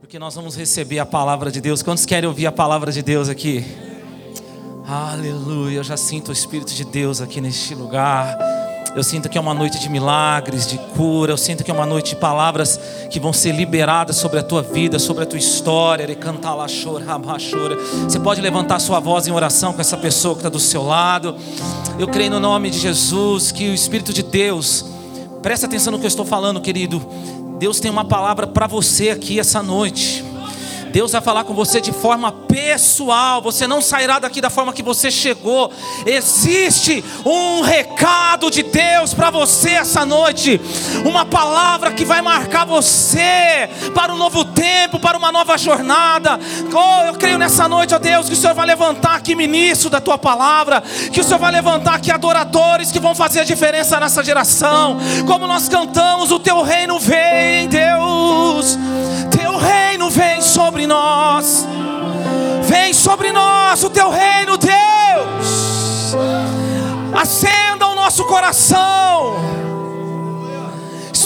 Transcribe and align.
porque 0.00 0.18
nós 0.18 0.34
vamos 0.34 0.56
receber 0.56 0.98
a 0.98 1.04
palavra 1.04 1.52
de 1.52 1.60
Deus. 1.60 1.82
Quantos 1.82 2.06
querem 2.06 2.26
ouvir 2.26 2.46
a 2.46 2.52
palavra 2.52 2.90
de 2.90 3.02
Deus 3.02 3.28
aqui? 3.28 3.62
Aleluia, 4.88 5.76
eu 5.76 5.84
já 5.84 5.96
sinto 5.96 6.30
o 6.30 6.32
Espírito 6.32 6.72
de 6.72 6.84
Deus 6.86 7.20
aqui 7.20 7.38
neste 7.38 7.74
lugar. 7.74 8.34
Eu 8.96 9.04
sinto 9.04 9.28
que 9.28 9.36
é 9.36 9.40
uma 9.40 9.52
noite 9.52 9.78
de 9.78 9.90
milagres, 9.90 10.66
de 10.66 10.78
cura. 10.96 11.32
Eu 11.32 11.36
sinto 11.36 11.62
que 11.62 11.70
é 11.70 11.74
uma 11.74 11.84
noite 11.84 12.14
de 12.14 12.16
palavras 12.16 12.80
que 13.10 13.20
vão 13.20 13.30
ser 13.30 13.52
liberadas 13.52 14.16
sobre 14.16 14.38
a 14.38 14.42
tua 14.42 14.62
vida, 14.62 14.98
sobre 14.98 15.22
a 15.22 15.26
tua 15.26 15.38
história. 15.38 16.06
Você 18.08 18.18
pode 18.18 18.40
levantar 18.40 18.78
sua 18.80 19.00
voz 19.00 19.28
em 19.28 19.32
oração 19.32 19.74
com 19.74 19.82
essa 19.82 19.98
pessoa 19.98 20.34
que 20.34 20.40
está 20.40 20.48
do 20.48 20.58
seu 20.58 20.82
lado. 20.82 21.36
Eu 21.98 22.08
creio 22.08 22.30
no 22.30 22.40
nome 22.40 22.70
de 22.70 22.78
Jesus 22.78 23.52
que 23.52 23.68
o 23.68 23.74
Espírito 23.74 24.14
de 24.14 24.22
Deus, 24.22 24.82
presta 25.42 25.66
atenção 25.66 25.92
no 25.92 25.98
que 25.98 26.06
eu 26.06 26.08
estou 26.08 26.24
falando, 26.24 26.58
querido. 26.58 27.06
Deus 27.60 27.78
tem 27.78 27.90
uma 27.90 28.06
palavra 28.06 28.46
para 28.46 28.66
você 28.66 29.10
aqui 29.10 29.38
essa 29.38 29.62
noite. 29.62 30.24
Deus 30.90 31.12
vai 31.12 31.20
falar 31.20 31.44
com 31.44 31.54
você 31.54 31.80
de 31.80 31.92
forma 31.92 32.32
pessoal. 32.32 33.40
Você 33.42 33.66
não 33.66 33.80
sairá 33.80 34.18
daqui 34.18 34.40
da 34.40 34.50
forma 34.50 34.72
que 34.72 34.82
você 34.82 35.10
chegou. 35.10 35.72
Existe 36.04 37.04
um 37.24 37.62
recado 37.62 38.50
de 38.50 38.62
Deus 38.62 39.14
para 39.14 39.30
você 39.30 39.70
essa 39.70 40.04
noite. 40.04 40.60
Uma 41.04 41.24
palavra 41.24 41.92
que 41.92 42.04
vai 42.04 42.20
marcar 42.20 42.66
você 42.66 43.68
para 43.94 44.12
um 44.12 44.16
novo 44.16 44.44
tempo, 44.44 44.98
para 44.98 45.16
uma 45.16 45.30
nova 45.32 45.56
jornada. 45.56 46.38
Oh, 46.72 47.06
eu 47.06 47.14
creio 47.14 47.38
nessa 47.38 47.68
noite, 47.68 47.94
ó 47.94 47.96
oh 47.96 48.00
Deus, 48.00 48.26
que 48.26 48.34
o 48.34 48.36
Senhor 48.36 48.54
vai 48.54 48.66
levantar 48.66 49.14
aqui 49.14 49.34
ministro 49.34 49.88
da 49.88 50.00
tua 50.00 50.18
palavra. 50.18 50.82
Que 51.12 51.20
o 51.20 51.24
Senhor 51.24 51.38
vai 51.38 51.52
levantar 51.52 51.94
aqui 51.94 52.10
adoradores 52.10 52.90
que 52.90 52.98
vão 52.98 53.14
fazer 53.14 53.40
a 53.40 53.44
diferença 53.44 53.98
nessa 54.00 54.22
geração. 54.24 54.98
Como 55.26 55.46
nós 55.46 55.68
cantamos, 55.68 56.30
o 56.32 56.40
teu 56.40 56.62
reino 56.62 56.98
vem, 56.98 57.68
Deus. 57.68 58.78
Teu 59.30 59.49
vem 60.20 60.42
sobre 60.42 60.86
nós. 60.86 61.66
Vem 62.64 62.92
sobre 62.92 63.32
nós 63.32 63.82
o 63.82 63.88
teu 63.88 64.10
reino, 64.10 64.58
Deus. 64.58 66.14
Acenda 67.14 67.86
o 67.86 67.94
nosso 67.94 68.24
coração 68.26 69.36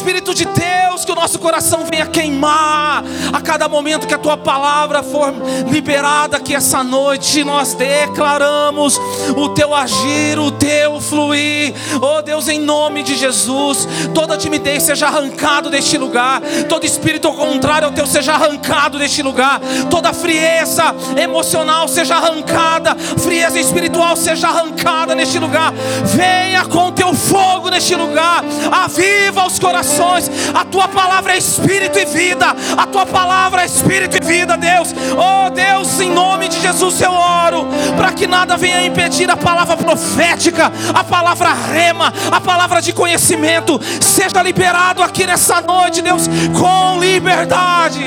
Espírito 0.04 0.34
de 0.34 0.44
Deus, 0.44 1.02
que 1.02 1.12
o 1.12 1.14
nosso 1.14 1.38
coração 1.38 1.86
venha 1.90 2.04
queimar 2.04 3.02
a 3.32 3.40
cada 3.40 3.70
momento 3.70 4.06
que 4.06 4.12
a 4.12 4.18
tua 4.18 4.36
palavra 4.36 5.02
for 5.02 5.32
liberada 5.70 6.36
aqui 6.36 6.54
essa 6.54 6.84
noite. 6.84 7.42
Nós 7.42 7.72
declaramos 7.72 9.00
o 9.34 9.48
teu 9.48 9.74
agir, 9.74 10.38
o 10.38 10.50
teu 10.50 11.00
fluir. 11.00 11.72
Oh 12.02 12.20
Deus, 12.20 12.48
em 12.48 12.60
nome 12.60 13.02
de 13.02 13.14
Jesus, 13.14 13.88
toda 14.12 14.36
timidez 14.36 14.82
seja 14.82 15.06
arrancado 15.06 15.70
deste 15.70 15.96
lugar, 15.96 16.42
todo 16.68 16.84
espírito 16.84 17.32
contrário 17.32 17.88
ao 17.88 17.94
teu 17.94 18.06
seja 18.06 18.34
arrancado 18.34 18.98
deste 18.98 19.22
lugar, 19.22 19.58
toda 19.88 20.12
frieza 20.12 20.94
emocional 21.16 21.88
seja 21.88 22.16
arrancada, 22.16 22.94
frieza 22.94 23.58
espiritual 23.58 24.14
seja 24.16 24.48
arrancada 24.48 25.14
neste 25.14 25.38
lugar. 25.38 25.72
Venha 26.04 26.66
com 26.66 26.92
teu 26.92 27.14
fogo 27.14 27.70
neste 27.70 27.94
lugar, 27.94 28.44
aviva 28.70 29.46
os 29.46 29.58
corações 29.58 29.93
corações. 29.94 30.30
A 30.54 30.64
tua 30.64 30.88
palavra 30.88 31.34
é 31.34 31.38
espírito 31.38 31.98
e 31.98 32.04
vida. 32.04 32.54
A 32.76 32.86
tua 32.86 33.06
palavra 33.06 33.62
é 33.62 33.66
espírito 33.66 34.16
e 34.16 34.20
vida, 34.20 34.56
Deus. 34.56 34.94
Oh 35.16 35.50
Deus, 35.50 36.00
em 36.00 36.10
nome 36.10 36.48
de 36.48 36.60
Jesus 36.60 37.00
eu 37.00 37.12
oro 37.12 37.68
para 37.96 38.12
que 38.12 38.26
nada 38.26 38.56
venha 38.56 38.84
impedir 38.84 39.30
a 39.30 39.36
palavra 39.36 39.76
profética, 39.76 40.72
a 40.92 41.04
palavra 41.04 41.52
rema, 41.52 42.12
a 42.30 42.40
palavra 42.40 42.80
de 42.80 42.92
conhecimento 42.92 43.80
seja 44.00 44.42
liberado 44.42 45.02
aqui 45.02 45.26
nessa 45.26 45.60
noite, 45.60 46.02
Deus, 46.02 46.28
com 46.58 46.98
liberdade. 46.98 48.04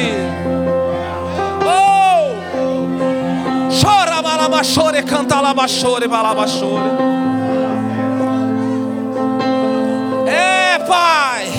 Oh! 1.63 2.35
Chora, 3.81 4.21
balabachore, 4.21 5.03
canta, 5.03 5.39
labachore, 5.39 6.07
balabachore. 6.07 7.17
É, 10.27 10.79
Pai. 10.79 11.56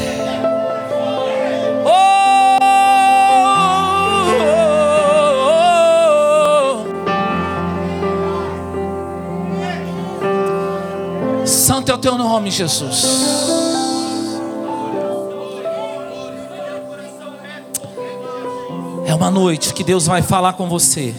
Santo 11.68 11.92
é 11.92 11.94
o 11.94 11.98
teu 11.98 12.16
nome, 12.16 12.50
Jesus. 12.50 13.04
É 19.04 19.14
uma 19.14 19.30
noite 19.30 19.74
que 19.74 19.84
Deus 19.84 20.06
vai 20.06 20.22
falar 20.22 20.54
com 20.54 20.66
você. 20.66 21.14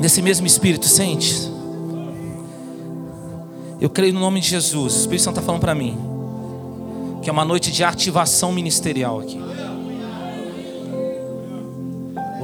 Nesse 0.00 0.22
mesmo 0.22 0.46
espírito, 0.46 0.86
sente. 0.86 1.52
Eu 3.78 3.90
creio 3.90 4.14
no 4.14 4.20
nome 4.20 4.40
de 4.40 4.48
Jesus. 4.48 4.94
O 4.94 4.98
Espírito 5.00 5.24
Santo 5.24 5.34
está 5.34 5.44
falando 5.44 5.60
para 5.60 5.74
mim. 5.74 5.98
Que 7.20 7.28
é 7.28 7.32
uma 7.32 7.44
noite 7.44 7.70
de 7.70 7.84
ativação 7.84 8.52
ministerial 8.52 9.20
aqui. 9.20 9.55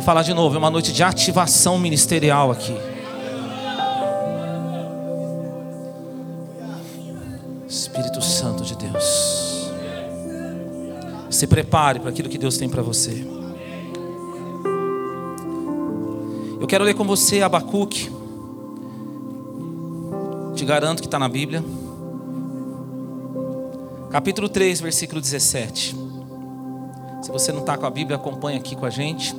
Vou 0.03 0.07
falar 0.07 0.23
de 0.23 0.35
novo, 0.35 0.57
é 0.57 0.59
uma 0.59 0.69
noite 0.69 0.93
de 0.93 1.01
ativação 1.05 1.79
ministerial 1.79 2.51
aqui. 2.51 2.77
Espírito 7.69 8.21
Santo 8.21 8.65
de 8.65 8.75
Deus. 8.75 9.71
Se 11.31 11.47
prepare 11.47 12.01
para 12.01 12.11
aquilo 12.11 12.29
que 12.29 12.37
Deus 12.37 12.57
tem 12.57 12.69
para 12.69 12.83
você. 12.83 13.25
Eu 16.61 16.67
quero 16.67 16.83
ler 16.83 16.95
com 16.95 17.05
você 17.05 17.41
Abacuque. 17.41 18.11
Te 20.57 20.65
garanto 20.65 21.01
que 21.01 21.07
está 21.07 21.21
na 21.21 21.29
Bíblia. 21.29 21.63
Capítulo 24.11 24.49
3, 24.49 24.81
versículo 24.81 25.21
17. 25.21 25.95
Se 27.23 27.31
você 27.31 27.53
não 27.53 27.61
está 27.61 27.79
com 27.79 27.87
a 27.87 27.91
Bíblia, 27.91 28.17
acompanha 28.17 28.59
aqui 28.59 28.75
com 28.75 28.85
a 28.85 28.91
gente. 28.91 29.33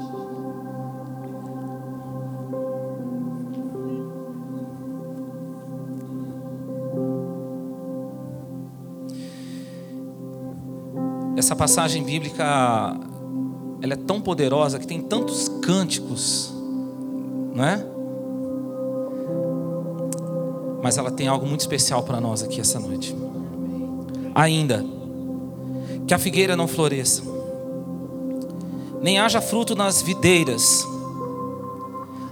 Essa 11.44 11.58
passagem 11.58 12.02
bíblica 12.04 12.98
ela 13.82 13.94
é 13.94 13.98
tão 13.98 14.22
poderosa 14.22 14.80
que 14.80 14.88
tem 14.88 15.02
tantos 15.02 15.50
cânticos, 15.62 16.54
não 17.54 17.66
é? 17.66 17.86
Mas 20.82 20.98
ela 20.98 21.12
tem 21.12 21.28
algo 21.28 21.46
muito 21.46 21.60
especial 21.60 22.02
para 22.04 22.22
nós 22.22 22.42
aqui 22.42 22.62
essa 22.62 22.80
noite. 22.80 23.14
Ainda 24.34 24.86
que 26.08 26.14
a 26.14 26.18
figueira 26.18 26.56
não 26.56 26.66
floresça, 26.66 27.24
nem 29.02 29.20
haja 29.20 29.42
fruto 29.42 29.76
nas 29.76 30.02
videiras, 30.02 30.88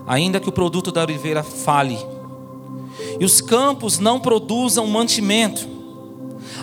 ainda 0.07 0.39
que 0.39 0.47
o 0.47 0.53
produto 0.53 0.89
da 0.89 1.01
oliveira 1.01 1.43
fale, 1.43 1.99
e 3.19 3.25
os 3.25 3.41
campos 3.41 3.99
não 3.99 4.21
produzam 4.21 4.87
mantimento, 4.87 5.67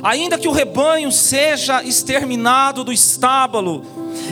ainda 0.02 0.38
que 0.38 0.48
o 0.48 0.52
rebanho 0.52 1.10
seja 1.10 1.82
exterminado 1.82 2.84
do 2.84 2.92
estábulo 2.92 3.84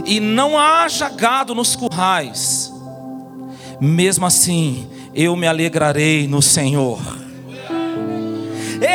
e 0.04 0.20
não 0.20 0.58
haja 0.58 1.08
gado 1.08 1.54
nos 1.54 1.74
currais, 1.74 2.72
mesmo 3.80 4.26
assim 4.26 4.88
eu 5.14 5.34
me 5.36 5.46
alegrarei 5.46 6.26
no 6.28 6.42
Senhor, 6.42 7.00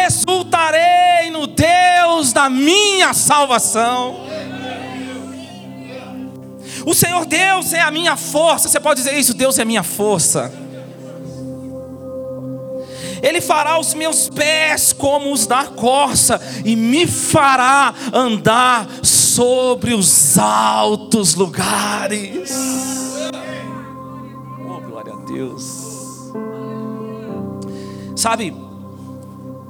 exultarei 0.05 1.31
no 1.31 1.47
Deus 1.47 2.31
da 2.33 2.49
minha 2.49 3.13
salvação. 3.13 4.27
O 6.85 6.93
Senhor 6.95 7.25
Deus 7.25 7.73
é 7.73 7.81
a 7.81 7.91
minha 7.91 8.15
força. 8.15 8.67
Você 8.67 8.79
pode 8.79 9.03
dizer 9.03 9.17
isso? 9.17 9.33
Deus 9.33 9.59
é 9.59 9.61
a 9.61 9.65
minha 9.65 9.83
força. 9.83 10.51
Ele 13.21 13.39
fará 13.39 13.79
os 13.79 13.93
meus 13.93 14.29
pés 14.29 14.93
como 14.93 15.31
os 15.31 15.45
da 15.45 15.65
corça, 15.65 16.41
e 16.65 16.75
me 16.75 17.05
fará 17.05 17.93
andar 18.13 18.87
sobre 19.03 19.93
os 19.93 20.37
altos 20.37 21.35
lugares. 21.35 22.51
Oh, 24.67 24.81
glória 24.81 25.13
a 25.13 25.17
Deus. 25.17 26.31
Sabe, 28.15 28.55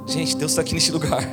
gente, 0.07 0.35
Deus 0.35 0.51
está 0.51 0.61
aqui 0.61 0.73
neste 0.73 0.91
lugar. 0.91 1.27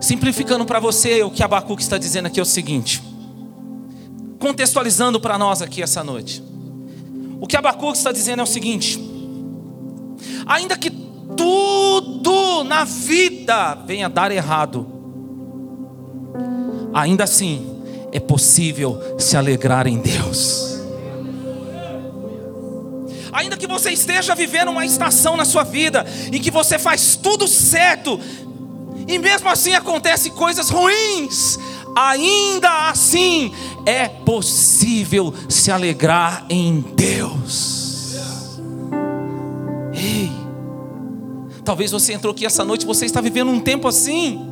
Simplificando 0.00 0.64
para 0.64 0.80
você, 0.80 1.22
o 1.22 1.30
que 1.30 1.42
Abacuque 1.42 1.82
está 1.82 1.96
dizendo 1.96 2.26
aqui 2.26 2.40
é 2.40 2.42
o 2.42 2.46
seguinte: 2.46 3.09
contextualizando 4.40 5.20
para 5.20 5.38
nós 5.38 5.62
aqui 5.62 5.82
essa 5.82 6.02
noite. 6.02 6.42
O 7.40 7.46
que 7.46 7.56
Abacuque 7.56 7.98
está 7.98 8.10
dizendo 8.10 8.40
é 8.40 8.42
o 8.42 8.46
seguinte: 8.46 8.98
ainda 10.46 10.76
que 10.76 10.90
tudo 11.36 12.64
na 12.64 12.82
vida 12.84 13.74
venha 13.86 14.08
dar 14.08 14.32
errado, 14.32 14.86
ainda 16.92 17.24
assim 17.24 17.80
é 18.10 18.18
possível 18.18 18.98
se 19.18 19.36
alegrar 19.36 19.86
em 19.86 19.98
Deus. 19.98 20.80
Ainda 23.32 23.56
que 23.56 23.66
você 23.66 23.92
esteja 23.92 24.34
vivendo 24.34 24.70
uma 24.70 24.84
estação 24.84 25.36
na 25.36 25.44
sua 25.44 25.62
vida 25.62 26.04
em 26.32 26.40
que 26.40 26.50
você 26.50 26.78
faz 26.78 27.14
tudo 27.14 27.46
certo, 27.46 28.18
e 29.06 29.18
mesmo 29.18 29.48
assim 29.48 29.72
acontecem 29.72 30.32
coisas 30.32 30.68
ruins, 30.68 31.58
ainda 31.96 32.88
assim 32.88 33.52
é 33.86 34.08
possível 34.08 35.32
se 35.48 35.70
alegrar 35.70 36.44
em 36.48 36.80
Deus. 36.80 38.58
Ei, 39.92 40.30
talvez 41.64 41.90
você 41.90 42.12
entrou 42.12 42.32
aqui 42.32 42.46
essa 42.46 42.64
noite, 42.64 42.86
você 42.86 43.06
está 43.06 43.20
vivendo 43.20 43.50
um 43.50 43.60
tempo 43.60 43.88
assim. 43.88 44.46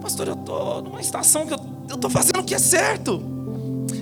Pastor, 0.00 0.28
eu 0.28 0.34
estou 0.34 0.82
numa 0.82 1.00
estação 1.00 1.46
que 1.46 1.54
eu 1.54 1.60
estou 1.94 2.10
fazendo 2.10 2.40
o 2.40 2.44
que 2.44 2.54
é 2.54 2.58
certo. 2.58 3.22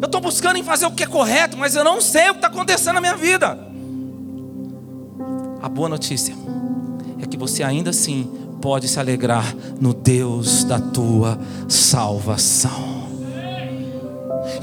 Eu 0.01 0.07
estou 0.07 0.21
buscando 0.21 0.57
em 0.57 0.63
fazer 0.63 0.87
o 0.87 0.93
que 0.93 1.03
é 1.03 1.07
correto, 1.07 1.57
mas 1.57 1.75
eu 1.75 1.85
não 1.85 2.01
sei 2.01 2.29
o 2.31 2.33
que 2.33 2.39
está 2.39 2.49
acontecendo 2.49 2.95
na 2.95 3.01
minha 3.01 3.17
vida. 3.17 3.59
A 5.63 5.69
boa 5.69 5.89
notícia 5.89 6.35
é 7.23 7.27
que 7.27 7.39
você 7.39 7.63
ainda 7.63 7.91
assim 7.91 8.31
pode 8.61 8.87
se 8.87 9.01
alegrar 9.01 9.55
no 9.81 9.95
Deus 9.95 10.65
da 10.65 10.79
tua 10.79 11.39
salvação. 11.69 12.94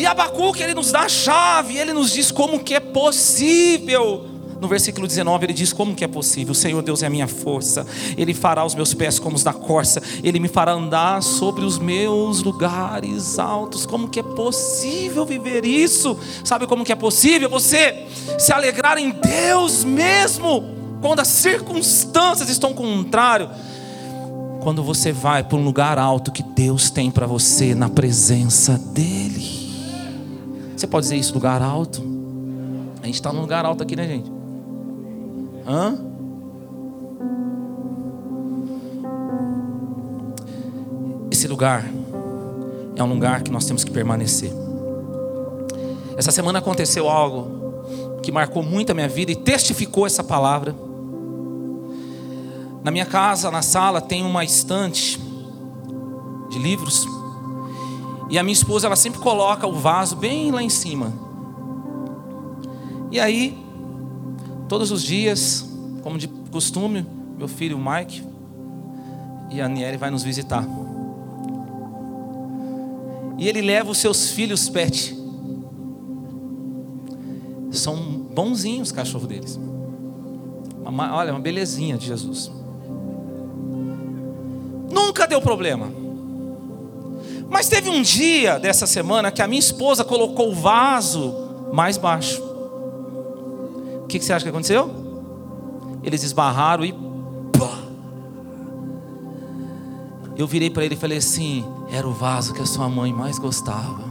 E 0.01 0.05
Abacuque, 0.07 0.63
ele 0.63 0.73
nos 0.73 0.91
dá 0.91 1.01
a 1.01 1.07
chave, 1.07 1.77
ele 1.77 1.93
nos 1.93 2.11
diz 2.11 2.31
como 2.31 2.57
que 2.57 2.73
é 2.73 2.79
possível. 2.79 4.25
No 4.59 4.67
versículo 4.67 5.05
19 5.05 5.45
ele 5.45 5.53
diz 5.53 5.71
como 5.71 5.93
que 5.93 6.03
é 6.03 6.07
possível. 6.07 6.53
O 6.53 6.55
Senhor 6.55 6.81
Deus 6.81 7.03
é 7.03 7.05
a 7.05 7.09
minha 7.09 7.27
força. 7.27 7.85
Ele 8.17 8.33
fará 8.33 8.65
os 8.65 8.73
meus 8.73 8.95
pés 8.95 9.19
como 9.19 9.35
os 9.35 9.43
da 9.43 9.53
corça. 9.53 10.01
Ele 10.23 10.39
me 10.39 10.47
fará 10.47 10.71
andar 10.71 11.21
sobre 11.21 11.63
os 11.63 11.77
meus 11.77 12.41
lugares 12.41 13.37
altos. 13.37 13.85
Como 13.85 14.09
que 14.09 14.19
é 14.19 14.23
possível 14.23 15.23
viver 15.23 15.65
isso? 15.65 16.17
Sabe 16.43 16.65
como 16.65 16.83
que 16.83 16.91
é 16.91 16.95
possível 16.95 17.47
você 17.47 18.07
se 18.39 18.51
alegrar 18.51 18.97
em 18.97 19.11
Deus 19.11 19.83
mesmo 19.83 20.63
quando 20.99 21.19
as 21.19 21.27
circunstâncias 21.27 22.49
estão 22.49 22.73
contrário? 22.73 23.51
quando 24.61 24.83
você 24.83 25.11
vai 25.11 25.43
para 25.43 25.57
um 25.57 25.63
lugar 25.63 25.97
alto 25.97 26.31
que 26.31 26.43
Deus 26.43 26.91
tem 26.91 27.09
para 27.09 27.25
você 27.25 27.73
na 27.73 27.89
presença 27.89 28.79
dEle. 28.93 29.60
Você 30.81 30.87
pode 30.87 31.03
dizer 31.03 31.17
isso, 31.17 31.35
lugar 31.35 31.61
alto? 31.61 32.01
A 33.03 33.05
gente 33.05 33.13
está 33.13 33.31
num 33.31 33.41
lugar 33.41 33.63
alto 33.65 33.83
aqui, 33.83 33.95
né, 33.95 34.07
gente? 34.07 34.31
Hã? 35.67 35.95
Esse 41.29 41.47
lugar 41.47 41.87
é 42.95 43.03
um 43.03 43.13
lugar 43.13 43.43
que 43.43 43.51
nós 43.51 43.63
temos 43.65 43.83
que 43.83 43.91
permanecer. 43.91 44.51
Essa 46.17 46.31
semana 46.31 46.57
aconteceu 46.57 47.07
algo 47.07 48.17
que 48.23 48.31
marcou 48.31 48.63
muito 48.63 48.89
a 48.91 48.95
minha 48.95 49.07
vida 49.07 49.31
e 49.31 49.35
testificou 49.35 50.07
essa 50.07 50.23
palavra. 50.23 50.75
Na 52.83 52.89
minha 52.89 53.05
casa, 53.05 53.51
na 53.51 53.61
sala, 53.61 54.01
tem 54.01 54.25
uma 54.25 54.43
estante 54.43 55.21
de 56.49 56.57
livros. 56.57 57.20
E 58.31 58.39
a 58.39 58.43
minha 58.43 58.53
esposa, 58.53 58.87
ela 58.87 58.95
sempre 58.95 59.19
coloca 59.19 59.67
o 59.67 59.73
vaso 59.73 60.15
bem 60.15 60.51
lá 60.51 60.63
em 60.63 60.69
cima. 60.69 61.11
E 63.11 63.19
aí, 63.19 63.61
todos 64.69 64.89
os 64.89 65.03
dias, 65.03 65.69
como 66.01 66.17
de 66.17 66.29
costume, 66.49 67.05
meu 67.37 67.49
filho 67.49 67.77
Mike 67.77 68.23
e 69.51 69.59
a 69.59 69.67
Niele 69.67 69.97
vai 69.97 70.09
nos 70.09 70.23
visitar. 70.23 70.65
E 73.37 73.49
ele 73.49 73.61
leva 73.61 73.91
os 73.91 73.97
seus 73.97 74.31
filhos 74.31 74.69
pet. 74.69 75.13
São 77.69 77.97
bonzinhos 78.33 78.89
os 78.89 78.91
cachorros 78.93 79.27
deles. 79.27 79.59
Olha, 80.85 81.33
uma 81.33 81.39
belezinha 81.41 81.97
de 81.97 82.05
Jesus. 82.05 82.49
Nunca 84.89 85.27
deu 85.27 85.41
problema. 85.41 85.91
Mas 87.51 87.67
teve 87.67 87.89
um 87.89 88.01
dia 88.01 88.57
dessa 88.57 88.87
semana 88.87 89.29
que 89.29 89.41
a 89.41 89.47
minha 89.47 89.59
esposa 89.59 90.05
colocou 90.05 90.51
o 90.51 90.55
vaso 90.55 91.35
mais 91.73 91.97
baixo. 91.97 92.41
O 94.03 94.07
que, 94.07 94.21
você 94.21 94.31
acha 94.31 94.45
que 94.45 94.49
aconteceu? 94.49 94.89
Eles 96.01 96.23
esbarraram 96.23 96.85
e. 96.85 96.93
Pá! 96.93 97.77
Eu 100.37 100.47
virei 100.47 100.69
para 100.69 100.85
ele 100.85 100.95
e 100.95 100.97
falei 100.97 101.17
assim: 101.17 101.65
era 101.91 102.07
o 102.07 102.13
vaso 102.13 102.53
que 102.53 102.61
a 102.61 102.65
sua 102.65 102.87
mãe 102.87 103.11
mais 103.11 103.37
gostava. 103.37 104.01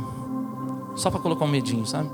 Só 0.95 1.11
para 1.11 1.21
colocar 1.21 1.47
um 1.47 1.49
medinho, 1.49 1.87
sabe? 1.87 2.11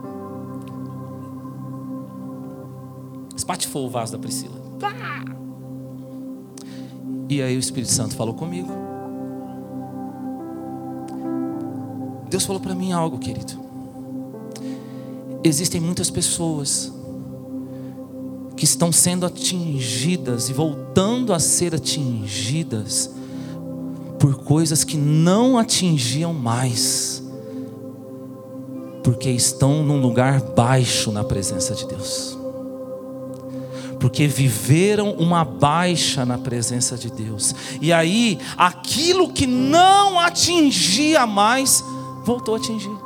Espatifou 3.35 3.85
o 3.85 3.91
vaso 3.91 4.13
da 4.13 4.19
Priscila. 4.19 4.55
E 7.29 7.43
aí 7.43 7.57
o 7.57 7.59
Espírito 7.59 7.91
Santo 7.91 8.15
falou 8.15 8.35
comigo. 8.35 8.86
Deus 12.29 12.45
falou 12.45 12.61
para 12.61 12.75
mim 12.75 12.93
algo, 12.93 13.19
querido. 13.19 13.53
Existem 15.45 15.81
muitas 15.81 16.11
pessoas 16.11 16.93
que 18.57 18.65
estão 18.65 18.91
sendo 18.91 19.27
atingidas 19.27 20.49
e 20.49 20.53
voltando 20.53 21.33
a 21.33 21.39
ser 21.39 21.75
atingidas 21.75 23.11
por 24.19 24.43
coisas 24.43 24.83
que 24.83 24.97
não 24.97 25.59
atingiam 25.59 26.33
mais, 26.33 27.23
porque 29.05 29.31
estão 29.31 29.85
num 29.85 30.01
lugar 30.01 30.41
baixo 30.41 31.13
na 31.13 31.23
presença 31.23 31.75
de 31.75 31.87
Deus 31.87 32.37
porque 33.99 34.27
viveram 34.27 35.13
uma 35.13 35.45
baixa 35.45 36.25
na 36.25 36.39
presença 36.39 36.97
de 36.97 37.11
Deus. 37.11 37.55
E 37.81 37.93
aí, 37.93 38.39
aquilo 38.57 39.33
que 39.33 39.47
não 39.47 40.21
atingia 40.21 41.27
mais, 41.27 41.83
voltou 42.27 42.55
a 42.55 42.59
atingir. 42.59 42.99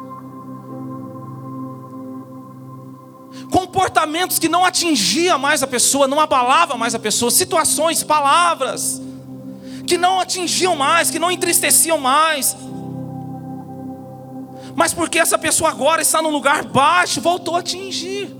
Comportamentos 3.53 4.39
que 4.39 4.49
não 4.49 4.65
atingia 4.65 5.37
mais 5.37 5.63
a 5.63 5.67
pessoa, 5.67 6.09
não 6.09 6.19
abalava 6.19 6.77
mais 6.77 6.95
a 6.95 6.99
pessoa, 6.99 7.31
situações, 7.31 8.03
palavras 8.03 9.01
que 9.87 9.99
não 9.99 10.21
atingiam 10.21 10.75
mais, 10.75 11.11
que 11.11 11.19
não 11.19 11.31
entristeciam 11.31 11.99
mais. 11.99 12.57
Mas 14.75 14.95
porque 14.95 15.19
essa 15.19 15.37
pessoa 15.37 15.69
agora 15.69 16.01
está 16.01 16.23
num 16.23 16.31
lugar 16.31 16.65
baixo, 16.65 17.21
voltou 17.21 17.57
a 17.57 17.59
atingir. 17.59 18.35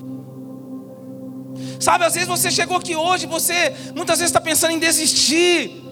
Sabe, 1.79 2.05
às 2.05 2.15
vezes 2.15 2.29
você 2.29 2.51
chegou 2.51 2.77
aqui 2.77 2.95
hoje, 2.97 3.27
você 3.27 3.75
muitas 3.95 4.19
vezes 4.19 4.31
está 4.31 4.41
pensando 4.41 4.73
em 4.73 4.79
desistir. 4.79 5.90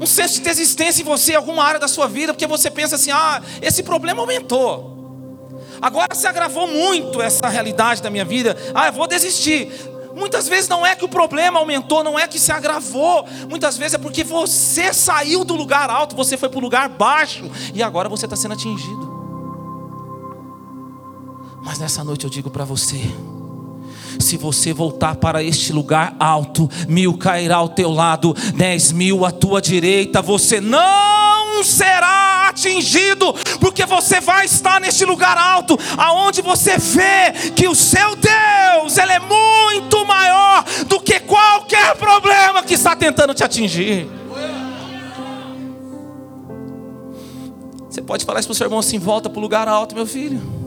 Um 0.00 0.06
senso 0.06 0.34
de 0.34 0.40
desistência 0.40 1.02
em 1.02 1.04
você, 1.04 1.32
em 1.32 1.36
alguma 1.36 1.62
área 1.62 1.78
da 1.78 1.86
sua 1.86 2.08
vida, 2.08 2.32
porque 2.32 2.46
você 2.46 2.70
pensa 2.70 2.96
assim: 2.96 3.10
ah, 3.10 3.42
esse 3.60 3.82
problema 3.82 4.20
aumentou. 4.20 4.98
Agora 5.80 6.14
se 6.14 6.26
agravou 6.26 6.66
muito 6.66 7.20
essa 7.20 7.46
realidade 7.48 8.02
da 8.02 8.08
minha 8.08 8.24
vida. 8.24 8.56
Ah, 8.74 8.86
eu 8.86 8.92
vou 8.94 9.06
desistir. 9.06 9.70
Muitas 10.14 10.48
vezes 10.48 10.68
não 10.68 10.86
é 10.86 10.96
que 10.96 11.04
o 11.04 11.08
problema 11.08 11.58
aumentou, 11.58 12.02
não 12.02 12.18
é 12.18 12.26
que 12.26 12.38
se 12.38 12.50
agravou. 12.50 13.26
Muitas 13.48 13.76
vezes 13.76 13.94
é 13.94 13.98
porque 13.98 14.24
você 14.24 14.92
saiu 14.92 15.44
do 15.44 15.54
lugar 15.54 15.90
alto, 15.90 16.16
você 16.16 16.36
foi 16.36 16.48
para 16.48 16.58
o 16.58 16.62
lugar 16.62 16.88
baixo 16.88 17.50
e 17.74 17.82
agora 17.82 18.08
você 18.08 18.24
está 18.24 18.36
sendo 18.36 18.54
atingido. 18.54 19.20
Mas 21.62 21.78
nessa 21.78 22.02
noite 22.02 22.24
eu 22.24 22.30
digo 22.30 22.50
para 22.50 22.64
você: 22.64 23.00
se 24.20 24.36
você 24.36 24.72
voltar 24.72 25.16
para 25.16 25.42
este 25.42 25.72
lugar 25.72 26.14
alto, 26.18 26.68
mil 26.88 27.16
cairá 27.16 27.56
ao 27.56 27.68
teu 27.68 27.90
lado, 27.90 28.34
dez 28.54 28.92
mil 28.92 29.24
à 29.24 29.30
tua 29.30 29.60
direita, 29.60 30.22
você 30.22 30.60
não 30.60 31.62
será 31.64 32.48
atingido, 32.48 33.34
porque 33.58 33.86
você 33.86 34.20
vai 34.20 34.44
estar 34.44 34.80
neste 34.80 35.04
lugar 35.04 35.36
alto, 35.36 35.78
aonde 35.96 36.42
você 36.42 36.76
vê 36.76 37.50
que 37.54 37.68
o 37.68 37.74
seu 37.74 38.16
Deus 38.16 38.98
ele 38.98 39.12
é 39.12 39.20
muito 39.20 40.04
maior 40.04 40.64
do 40.86 41.00
que 41.00 41.20
qualquer 41.20 41.96
problema 41.96 42.62
que 42.62 42.74
está 42.74 42.96
tentando 42.96 43.34
te 43.34 43.44
atingir. 43.44 44.08
Você 47.88 48.00
pode 48.00 48.24
falar 48.24 48.38
isso 48.38 48.48
para 48.48 48.52
o 48.52 48.56
seu 48.56 48.66
irmão 48.66 48.78
assim: 48.78 48.98
volta 48.98 49.28
para 49.28 49.38
o 49.38 49.42
lugar 49.42 49.66
alto, 49.66 49.94
meu 49.94 50.06
filho. 50.06 50.59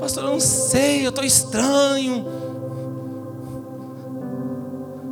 Pastor, 0.00 0.24
eu 0.24 0.30
não 0.30 0.40
sei, 0.40 1.04
eu 1.04 1.10
estou 1.10 1.22
estranho. 1.22 2.24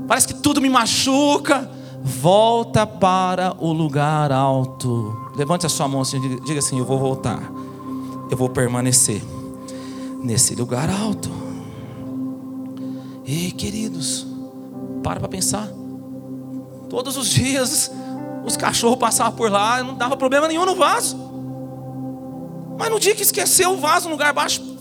Parece 0.09 0.26
que 0.26 0.35
tudo 0.35 0.62
me 0.62 0.71
machuca. 0.71 1.71
Volta 2.02 2.87
para 2.87 3.54
o 3.59 3.71
lugar 3.71 4.33
alto. 4.33 5.14
Levante 5.37 5.66
a 5.66 5.68
sua 5.68 5.87
mão 5.87 6.00
assim, 6.00 6.18
diga 6.38 6.61
assim: 6.61 6.78
Eu 6.78 6.87
vou 6.87 6.99
voltar. 6.99 7.42
eu 8.30 8.37
vou 8.37 8.49
permanecer 8.49 9.23
nesse 10.23 10.54
lugar 10.54 10.88
alto. 10.88 11.30
Ei, 13.26 13.50
queridos, 13.50 14.26
para 15.02 15.21
para 15.21 15.28
pensar. 15.28 15.68
Todos 16.88 17.18
os 17.18 17.28
dias 17.28 17.90
os 18.47 18.57
cachorros 18.57 18.99
passavam 18.99 19.33
por 19.33 19.50
lá, 19.50 19.83
não 19.85 19.95
dava 19.95 20.16
problema 20.16 20.49
nenhum 20.49 20.64
no 20.64 20.75
vaso. 20.75 21.18
Mas 22.78 22.90
no 22.90 22.99
dia 22.99 23.14
que 23.14 23.23
esqueceu 23.23 23.75
o 23.75 23.76
vaso 23.76 24.07
no 24.07 24.12
lugar 24.12 24.33
baixo, 24.33 24.77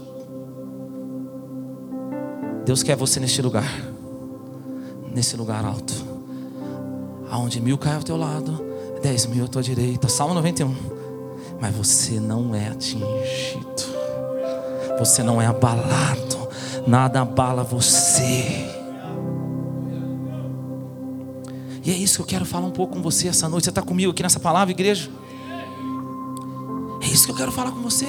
Deus 2.68 2.84
quer 2.84 2.98
você 2.98 3.18
neste 3.18 3.42
lugar, 3.42 3.64
nesse 5.16 5.38
lugar 5.38 5.64
alto, 5.64 5.94
aonde 7.32 7.62
mil 7.62 7.78
cai 7.78 7.96
ao 7.96 8.04
teu 8.04 8.18
lado, 8.18 8.62
dez 9.02 9.26
mil 9.26 9.46
à 9.46 9.48
tua 9.48 9.64
direita. 9.64 10.10
Salmo 10.10 10.34
91. 10.34 10.76
Mas 11.62 11.74
você 11.74 12.20
não 12.20 12.54
é 12.54 12.68
atingido, 12.68 13.84
você 15.00 15.24
não 15.24 15.42
é 15.42 15.46
abalado, 15.46 16.50
nada 16.86 17.22
abala 17.22 17.64
você. 17.64 18.68
E 21.86 21.90
é 21.90 21.96
isso 21.96 22.18
que 22.18 22.22
eu 22.24 22.28
quero 22.28 22.46
falar 22.46 22.68
um 22.68 22.72
pouco 22.72 22.98
com 22.98 23.02
você 23.02 23.30
essa 23.30 23.48
noite. 23.48 23.64
Você 23.64 23.70
está 23.70 23.82
comigo 23.82 24.12
aqui 24.12 24.22
nessa 24.22 24.42
palavra, 24.42 24.72
igreja? 24.74 25.10
É 27.02 27.06
isso 27.06 27.28
que 27.28 27.32
eu 27.32 27.38
quero 27.38 27.54
falar 27.54 27.72
com 27.72 27.80
você. 27.80 28.08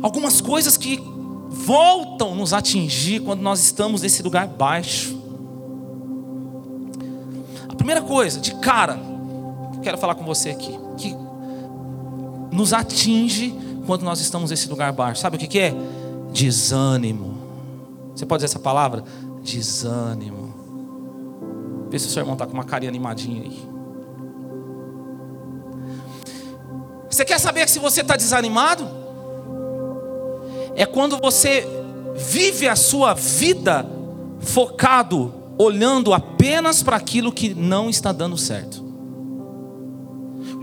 Algumas 0.00 0.40
coisas 0.40 0.76
que 0.76 1.15
voltam 1.48 2.34
nos 2.34 2.52
atingir 2.52 3.20
quando 3.20 3.40
nós 3.40 3.60
estamos 3.60 4.02
nesse 4.02 4.22
lugar 4.22 4.46
baixo. 4.46 5.16
A 7.68 7.74
primeira 7.74 8.02
coisa, 8.02 8.40
de 8.40 8.54
cara, 8.56 8.94
que 9.72 9.78
eu 9.78 9.82
quero 9.82 9.98
falar 9.98 10.14
com 10.14 10.24
você 10.24 10.50
aqui, 10.50 10.78
que 10.96 11.14
nos 12.52 12.72
atinge 12.72 13.54
quando 13.86 14.02
nós 14.02 14.20
estamos 14.20 14.50
nesse 14.50 14.68
lugar 14.68 14.92
baixo. 14.92 15.20
Sabe 15.20 15.36
o 15.36 15.38
que, 15.38 15.46
que 15.46 15.58
é? 15.58 15.74
Desânimo. 16.32 17.36
Você 18.14 18.26
pode 18.26 18.42
dizer 18.42 18.52
essa 18.52 18.58
palavra? 18.58 19.04
Desânimo. 19.42 20.54
Vê 21.90 21.98
se 21.98 22.06
o 22.06 22.10
seu 22.10 22.22
irmão 22.22 22.34
está 22.34 22.46
com 22.46 22.54
uma 22.54 22.64
carinha 22.64 22.90
animadinha 22.90 23.42
aí. 23.42 23.76
Você 27.08 27.24
quer 27.24 27.38
saber 27.38 27.68
se 27.68 27.78
você 27.78 28.00
está 28.00 28.16
desanimado? 28.16 29.05
É 30.76 30.86
quando 30.86 31.18
você 31.18 31.66
vive 32.14 32.68
a 32.68 32.76
sua 32.76 33.14
vida 33.14 33.84
focado, 34.40 35.34
olhando 35.58 36.12
apenas 36.12 36.82
para 36.82 36.96
aquilo 36.96 37.32
que 37.32 37.54
não 37.54 37.90
está 37.90 38.12
dando 38.12 38.36
certo. 38.36 38.84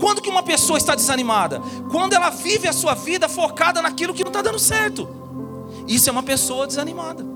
Quando 0.00 0.22
que 0.22 0.30
uma 0.30 0.42
pessoa 0.42 0.78
está 0.78 0.94
desanimada? 0.94 1.60
Quando 1.90 2.14
ela 2.14 2.30
vive 2.30 2.66
a 2.66 2.72
sua 2.72 2.94
vida 2.94 3.28
focada 3.28 3.82
naquilo 3.82 4.14
que 4.14 4.22
não 4.22 4.30
está 4.30 4.42
dando 4.42 4.58
certo. 4.58 5.08
Isso 5.86 6.08
é 6.08 6.12
uma 6.12 6.22
pessoa 6.22 6.66
desanimada 6.66 7.34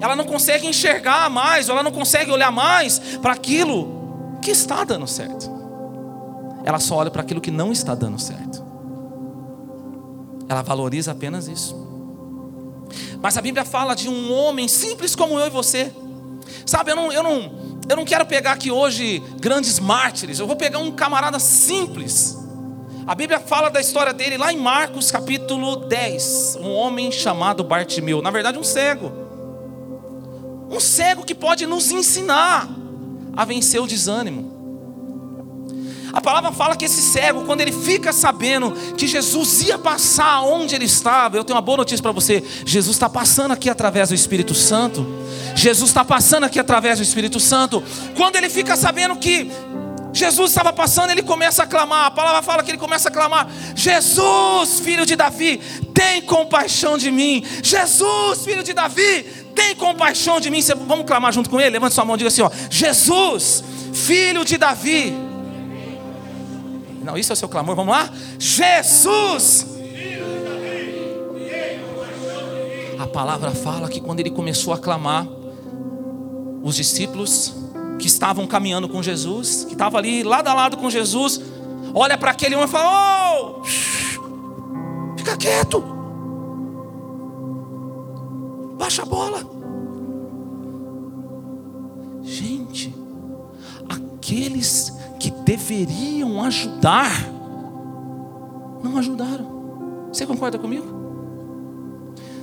ela 0.00 0.14
não 0.14 0.24
consegue 0.24 0.66
enxergar 0.66 1.28
mais, 1.30 1.68
ela 1.68 1.82
não 1.82 1.90
consegue 1.90 2.30
olhar 2.30 2.52
mais 2.52 2.98
para 3.20 3.32
aquilo 3.32 4.38
que 4.42 4.50
está 4.50 4.84
dando 4.84 5.06
certo. 5.06 5.50
Ela 6.64 6.78
só 6.78 6.96
olha 6.96 7.10
para 7.10 7.22
aquilo 7.22 7.40
que 7.40 7.50
não 7.50 7.72
está 7.72 7.94
dando 7.94 8.18
certo. 8.18 8.64
Ela 10.48 10.62
valoriza 10.62 11.12
apenas 11.12 11.46
isso. 11.48 11.76
Mas 13.20 13.36
a 13.36 13.42
Bíblia 13.42 13.64
fala 13.64 13.94
de 13.94 14.08
um 14.08 14.32
homem 14.32 14.68
simples 14.68 15.14
como 15.14 15.38
eu 15.38 15.46
e 15.46 15.50
você. 15.50 15.92
Sabe, 16.64 16.90
eu 16.90 16.96
não, 16.96 17.12
eu 17.12 17.22
não, 17.22 17.52
eu 17.88 17.96
não 17.96 18.04
quero 18.04 18.24
pegar 18.24 18.52
aqui 18.52 18.70
hoje 18.70 19.22
grandes 19.40 19.78
mártires, 19.78 20.38
eu 20.38 20.46
vou 20.46 20.56
pegar 20.56 20.78
um 20.78 20.90
camarada 20.92 21.38
simples. 21.38 22.38
A 23.06 23.14
Bíblia 23.14 23.40
fala 23.40 23.70
da 23.70 23.80
história 23.80 24.12
dele 24.12 24.36
lá 24.36 24.52
em 24.52 24.58
Marcos 24.58 25.10
capítulo 25.10 25.76
10. 25.76 26.58
Um 26.60 26.70
homem 26.72 27.10
chamado 27.10 27.64
Bartimeu, 27.64 28.20
na 28.20 28.30
verdade, 28.30 28.58
um 28.58 28.64
cego. 28.64 29.10
Um 30.70 30.78
cego 30.78 31.24
que 31.24 31.34
pode 31.34 31.66
nos 31.66 31.90
ensinar 31.90 32.68
a 33.34 33.44
vencer 33.44 33.80
o 33.80 33.86
desânimo. 33.86 34.57
A 36.12 36.20
palavra 36.20 36.52
fala 36.52 36.76
que 36.76 36.84
esse 36.84 37.02
cego, 37.02 37.44
quando 37.44 37.60
ele 37.60 37.72
fica 37.72 38.12
sabendo 38.12 38.72
que 38.96 39.06
Jesus 39.06 39.62
ia 39.62 39.78
passar 39.78 40.40
onde 40.42 40.74
ele 40.74 40.86
estava, 40.86 41.36
eu 41.36 41.44
tenho 41.44 41.56
uma 41.56 41.62
boa 41.62 41.78
notícia 41.78 42.02
para 42.02 42.12
você: 42.12 42.42
Jesus 42.64 42.96
está 42.96 43.08
passando 43.08 43.52
aqui 43.52 43.68
através 43.68 44.08
do 44.08 44.14
Espírito 44.14 44.54
Santo. 44.54 45.06
Jesus 45.54 45.90
está 45.90 46.04
passando 46.04 46.44
aqui 46.44 46.58
através 46.58 46.98
do 46.98 47.02
Espírito 47.02 47.38
Santo. 47.40 47.82
Quando 48.16 48.36
ele 48.36 48.48
fica 48.48 48.76
sabendo 48.76 49.16
que 49.16 49.50
Jesus 50.12 50.50
estava 50.50 50.72
passando, 50.72 51.10
ele 51.10 51.22
começa 51.22 51.62
a 51.62 51.66
clamar. 51.66 52.06
A 52.06 52.10
palavra 52.10 52.42
fala 52.42 52.62
que 52.62 52.70
ele 52.70 52.78
começa 52.78 53.08
a 53.08 53.12
clamar: 53.12 53.48
Jesus, 53.74 54.80
filho 54.80 55.04
de 55.04 55.14
Davi, 55.14 55.60
tem 55.92 56.22
compaixão 56.22 56.96
de 56.96 57.10
mim. 57.10 57.44
Jesus, 57.62 58.44
filho 58.44 58.62
de 58.62 58.72
Davi, 58.72 59.24
tem 59.54 59.74
compaixão 59.76 60.40
de 60.40 60.50
mim. 60.50 60.60
Vamos 60.86 61.06
clamar 61.06 61.32
junto 61.32 61.50
com 61.50 61.60
ele? 61.60 61.70
Levante 61.70 61.94
sua 61.94 62.04
mão 62.04 62.16
e 62.16 62.18
diga 62.18 62.28
assim: 62.28 62.42
ó, 62.42 62.50
Jesus, 62.70 63.62
filho 63.92 64.44
de 64.44 64.56
Davi. 64.56 65.27
Não, 67.08 67.16
isso 67.16 67.32
é 67.32 67.34
o 67.34 67.36
seu 67.36 67.48
clamor. 67.48 67.74
Vamos 67.74 67.90
lá? 67.90 68.12
Jesus. 68.38 69.66
A 72.98 73.06
palavra 73.06 73.50
fala 73.52 73.88
que 73.88 73.98
quando 73.98 74.20
ele 74.20 74.28
começou 74.28 74.74
a 74.74 74.78
clamar, 74.78 75.26
os 76.62 76.76
discípulos 76.76 77.54
que 77.98 78.06
estavam 78.06 78.46
caminhando 78.46 78.90
com 78.90 79.02
Jesus, 79.02 79.64
que 79.64 79.72
estavam 79.72 79.98
ali 79.98 80.22
lado 80.22 80.48
a 80.48 80.54
lado 80.54 80.76
com 80.76 80.90
Jesus, 80.90 81.40
olha 81.94 82.18
para 82.18 82.32
aquele 82.32 82.54
homem 82.54 82.68
e 82.68 82.70
fala: 82.70 83.40
oh, 83.40 83.64
fica 85.16 85.34
quieto, 85.38 85.82
baixa 88.78 89.00
a 89.00 89.06
bola. 89.06 89.48
Gente, 92.22 92.94
aqueles 93.88 94.90
que 94.90 94.97
deveriam 95.48 96.42
ajudar, 96.42 97.10
não 98.84 98.98
ajudaram. 98.98 100.08
Você 100.12 100.26
concorda 100.26 100.58
comigo? 100.58 100.86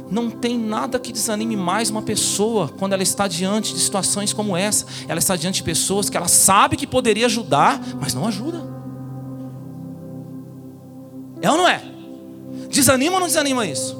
Não 0.09 0.31
tem 0.31 0.57
nada 0.57 0.97
que 0.97 1.11
desanime 1.11 1.55
mais 1.55 1.91
uma 1.91 2.01
pessoa 2.01 2.67
quando 2.67 2.93
ela 2.93 3.03
está 3.03 3.27
diante 3.27 3.75
de 3.75 3.79
situações 3.79 4.33
como 4.33 4.57
essa. 4.57 4.87
Ela 5.07 5.19
está 5.19 5.35
diante 5.35 5.57
de 5.57 5.63
pessoas 5.63 6.09
que 6.09 6.17
ela 6.17 6.27
sabe 6.27 6.75
que 6.75 6.87
poderia 6.87 7.27
ajudar, 7.27 7.79
mas 8.01 8.15
não 8.15 8.27
ajuda. 8.27 8.67
É 11.43 11.51
ou 11.51 11.57
não 11.57 11.67
é? 11.67 11.83
Desanima 12.71 13.13
ou 13.13 13.19
não 13.19 13.27
desanima 13.27 13.67
isso? 13.67 13.95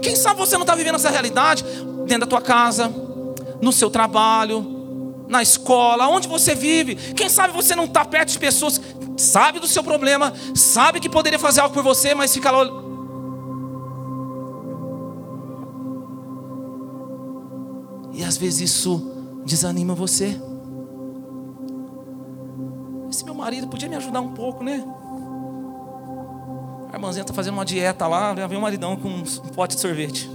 Quem 0.00 0.16
sabe 0.16 0.38
você 0.40 0.54
não 0.54 0.62
está 0.62 0.74
vivendo 0.74 0.94
essa 0.94 1.10
realidade 1.10 1.64
dentro 2.06 2.20
da 2.20 2.26
tua 2.26 2.40
casa, 2.40 2.90
no 3.60 3.72
seu 3.72 3.90
trabalho, 3.90 4.77
na 5.28 5.42
escola, 5.42 6.08
onde 6.08 6.26
você 6.26 6.54
vive. 6.54 6.94
Quem 7.14 7.28
sabe 7.28 7.52
você 7.52 7.76
não 7.76 7.84
está 7.84 8.04
perto 8.04 8.30
de 8.30 8.38
pessoas, 8.38 8.80
sabe 9.16 9.60
do 9.60 9.68
seu 9.68 9.84
problema, 9.84 10.32
sabe 10.54 11.00
que 11.00 11.08
poderia 11.08 11.38
fazer 11.38 11.60
algo 11.60 11.74
por 11.74 11.82
você, 11.82 12.14
mas 12.14 12.32
fica 12.32 12.50
lá 12.50 12.88
E 18.18 18.24
às 18.24 18.36
vezes 18.36 18.72
isso 18.72 19.42
desanima 19.44 19.94
você. 19.94 20.40
Esse 23.08 23.24
meu 23.24 23.32
marido 23.32 23.68
podia 23.68 23.88
me 23.88 23.94
ajudar 23.94 24.20
um 24.20 24.32
pouco, 24.32 24.64
né? 24.64 24.84
A 26.90 26.96
irmãzinha 26.96 27.22
está 27.22 27.32
fazendo 27.32 27.54
uma 27.54 27.64
dieta 27.64 28.08
lá, 28.08 28.34
vem 28.34 28.58
o 28.58 28.60
maridão 28.60 28.96
com 28.96 29.08
um 29.08 29.22
pote 29.54 29.76
de 29.76 29.80
sorvete. 29.80 30.28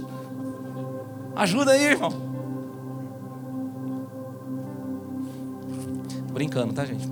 Ajuda 1.36 1.72
aí, 1.72 1.84
irmão. 1.84 2.23
Brincando, 6.34 6.74
tá, 6.74 6.84
gente? 6.84 7.08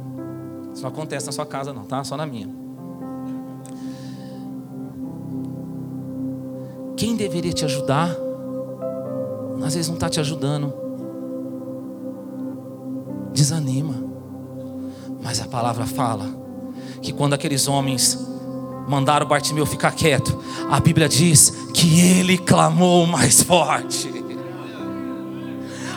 Isso 0.75 0.83
não 0.83 0.91
acontece 0.91 1.27
na 1.27 1.33
sua 1.33 1.47
casa, 1.47 1.73
não, 1.73 1.85
tá? 1.85 2.03
Só 2.05 2.17
na 2.17 2.27
minha. 2.27 2.49
Quem 6.97 7.17
deveria 7.17 7.53
te 7.53 7.65
ajudar 7.65 8.15
às 9.65 9.75
vezes 9.75 9.89
não 9.89 9.95
está 9.95 10.09
te 10.09 10.21
ajudando. 10.21 10.73
Desanima. 13.33 13.95
Mas 15.23 15.41
a 15.41 15.47
palavra 15.47 15.87
fala 15.87 16.27
que 17.01 17.13
quando 17.13 17.33
aqueles 17.33 17.69
homens 17.69 18.19
mandaram 18.89 19.27
Bartimeu 19.27 19.65
ficar 19.65 19.93
quieto, 19.93 20.39
a 20.69 20.81
Bíblia 20.81 21.09
diz 21.09 21.51
que 21.73 22.01
ele 22.01 22.37
clamou 22.37 23.07
mais 23.07 23.43
forte. 23.43 24.12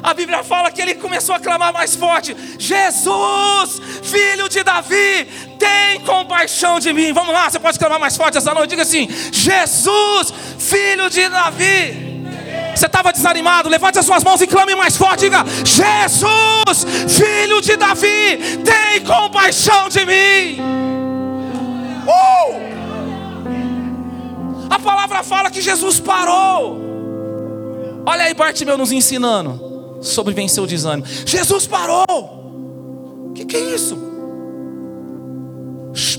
A 0.05 0.13
Bíblia 0.13 0.43
fala 0.43 0.69
que 0.69 0.79
ele 0.79 0.93
começou 0.93 1.33
a 1.33 1.39
clamar 1.39 1.73
mais 1.73 1.95
forte: 1.95 2.37
Jesus, 2.59 3.81
filho 4.03 4.47
de 4.47 4.61
Davi, 4.63 5.27
tem 5.57 5.99
compaixão 6.01 6.79
de 6.79 6.93
mim. 6.93 7.11
Vamos 7.11 7.33
lá, 7.33 7.49
você 7.49 7.57
pode 7.57 7.79
clamar 7.79 7.99
mais 7.99 8.15
forte 8.15 8.37
essa 8.37 8.53
noite. 8.53 8.69
Diga 8.69 8.83
assim: 8.83 9.09
Jesus, 9.31 10.31
filho 10.59 11.09
de 11.09 11.27
Davi. 11.27 12.13
Você 12.75 12.85
estava 12.85 13.11
desanimado, 13.11 13.67
levante 13.67 13.97
as 13.97 14.05
suas 14.05 14.23
mãos 14.23 14.39
e 14.41 14.45
clame 14.45 14.75
mais 14.75 14.95
forte. 14.95 15.21
Diga: 15.21 15.43
Jesus, 15.65 16.85
filho 17.09 17.59
de 17.59 17.75
Davi, 17.75 18.59
tem 18.63 19.03
compaixão 19.03 19.89
de 19.89 20.05
mim. 20.05 20.61
Uh! 22.07 22.65
fala 25.23 25.49
que 25.49 25.59
Jesus 25.59 25.99
parou. 25.99 26.79
Olha 28.05 28.25
aí 28.25 28.35
Bartimeu 28.35 28.77
nos 28.77 28.91
ensinando 28.91 29.74
sobre 30.01 30.33
vencer 30.33 30.63
o 30.63 30.67
desânimo. 30.67 31.07
Jesus 31.25 31.67
parou. 31.67 32.05
O 33.29 33.33
que, 33.33 33.45
que 33.45 33.57
é 33.57 33.75
isso? 33.75 33.97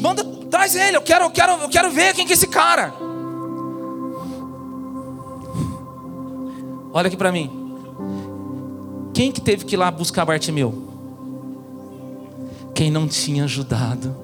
Manda, 0.01 0.25
traz 0.51 0.75
ele. 0.75 0.97
Eu 0.97 1.03
quero, 1.03 1.25
eu 1.25 1.31
quero, 1.31 1.53
eu 1.53 1.69
quero 1.69 1.91
ver 1.91 2.15
quem 2.15 2.27
que 2.27 2.33
é 2.33 2.35
esse 2.35 2.47
cara. 2.47 2.93
Olha 6.93 7.09
aqui 7.09 7.17
para 7.17 7.31
mim. 7.31 7.51
Quem 9.13 9.33
que 9.33 9.41
teve 9.41 9.65
que 9.65 9.75
ir 9.75 9.79
lá 9.79 9.91
buscar 9.91 10.25
Bartimeu? 10.25 10.87
Quem 12.75 12.91
não 12.91 13.09
tinha 13.09 13.45
ajudado. 13.45 14.15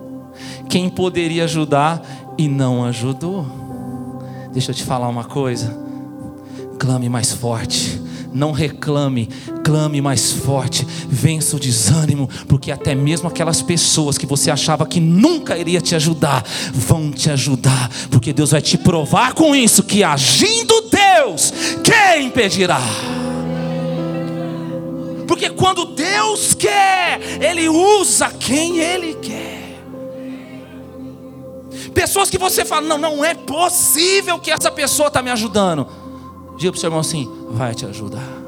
Quem 0.68 0.88
poderia 0.90 1.44
ajudar 1.44 2.02
e 2.36 2.48
não 2.48 2.84
ajudou. 2.84 3.46
Deixa 4.52 4.70
eu 4.70 4.74
te 4.74 4.84
falar 4.84 5.08
uma 5.08 5.24
coisa. 5.24 5.74
Clame 6.78 7.08
mais 7.08 7.32
forte. 7.32 8.01
Não 8.34 8.52
reclame, 8.52 9.28
clame 9.64 10.00
mais 10.00 10.32
forte, 10.32 10.86
vença 11.08 11.56
o 11.56 11.60
desânimo, 11.60 12.28
porque 12.48 12.70
até 12.70 12.94
mesmo 12.94 13.28
aquelas 13.28 13.60
pessoas 13.60 14.16
que 14.16 14.26
você 14.26 14.50
achava 14.50 14.86
que 14.86 15.00
nunca 15.00 15.56
iria 15.58 15.80
te 15.80 15.94
ajudar, 15.94 16.44
vão 16.72 17.10
te 17.10 17.30
ajudar, 17.30 17.90
porque 18.10 18.32
Deus 18.32 18.52
vai 18.52 18.62
te 18.62 18.78
provar 18.78 19.34
com 19.34 19.54
isso 19.54 19.82
que 19.82 20.02
agindo 20.02 20.88
Deus, 20.90 21.52
quem 21.84 22.26
impedirá? 22.26 22.80
Porque 25.26 25.50
quando 25.50 25.86
Deus 25.86 26.54
quer, 26.54 27.20
Ele 27.40 27.68
usa 27.68 28.30
quem 28.30 28.78
Ele 28.78 29.14
quer. 29.14 29.62
Pessoas 31.94 32.30
que 32.30 32.38
você 32.38 32.64
fala, 32.64 32.86
não, 32.86 32.98
não 32.98 33.24
é 33.24 33.34
possível 33.34 34.38
que 34.38 34.50
essa 34.50 34.70
pessoa 34.70 35.08
está 35.08 35.22
me 35.22 35.30
ajudando. 35.30 36.01
Diga 36.56 36.70
para 36.72 36.76
o 36.76 36.80
seu 36.80 36.88
irmão 36.88 37.00
assim: 37.00 37.30
vai 37.50 37.74
te 37.74 37.86
ajudar. 37.86 38.42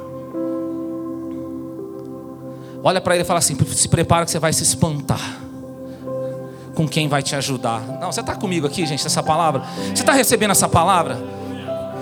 Olha 2.83 3.01
para 3.01 3.15
ele 3.15 3.23
e 3.23 3.27
fala 3.27 3.39
assim: 3.39 3.57
se 3.65 3.89
prepara 3.89 4.25
que 4.25 4.31
você 4.31 4.39
vai 4.39 4.53
se 4.53 4.63
espantar 4.63 5.41
com 6.75 6.89
quem 6.89 7.09
vai 7.09 7.23
te 7.23 7.35
ajudar. 7.37 7.81
Não, 8.01 8.13
você 8.13 8.21
está 8.21 8.35
comigo 8.35 8.67
aqui, 8.67 8.85
gente, 8.85 9.07
essa 9.07 9.23
palavra? 9.23 9.63
Você 9.95 10.03
está 10.03 10.13
recebendo 10.13 10.51
essa 10.51 10.69
palavra? 10.69 11.19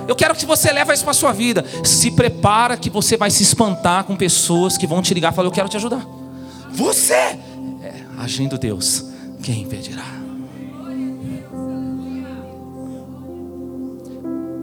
Eu 0.09 0.17
quero 0.17 0.35
que 0.35 0.45
você 0.45 0.73
leve 0.73 0.93
isso 0.93 1.05
para 1.05 1.13
a 1.13 1.15
sua 1.15 1.33
vida. 1.33 1.65
Se 1.85 2.11
prepara 2.11 2.77
que 2.77 2.91
você 2.91 3.17
vai 3.17 3.31
se 3.31 3.43
espantar 3.43 4.05
com 4.05 4.17
pessoas 4.17 4.77
que 4.77 4.87
vão 4.87 5.01
te 5.01 5.15
ligar 5.15 5.33
e 5.33 5.37
falar: 5.37 5.47
Eu 5.47 5.53
quero 5.53 5.69
te 5.69 5.77
ajudar. 5.77 6.05
Você, 6.71 7.15
é, 7.15 7.39
agindo 8.19 8.59
Deus, 8.59 9.05
quem 9.43 9.63
impedirá? 9.63 10.05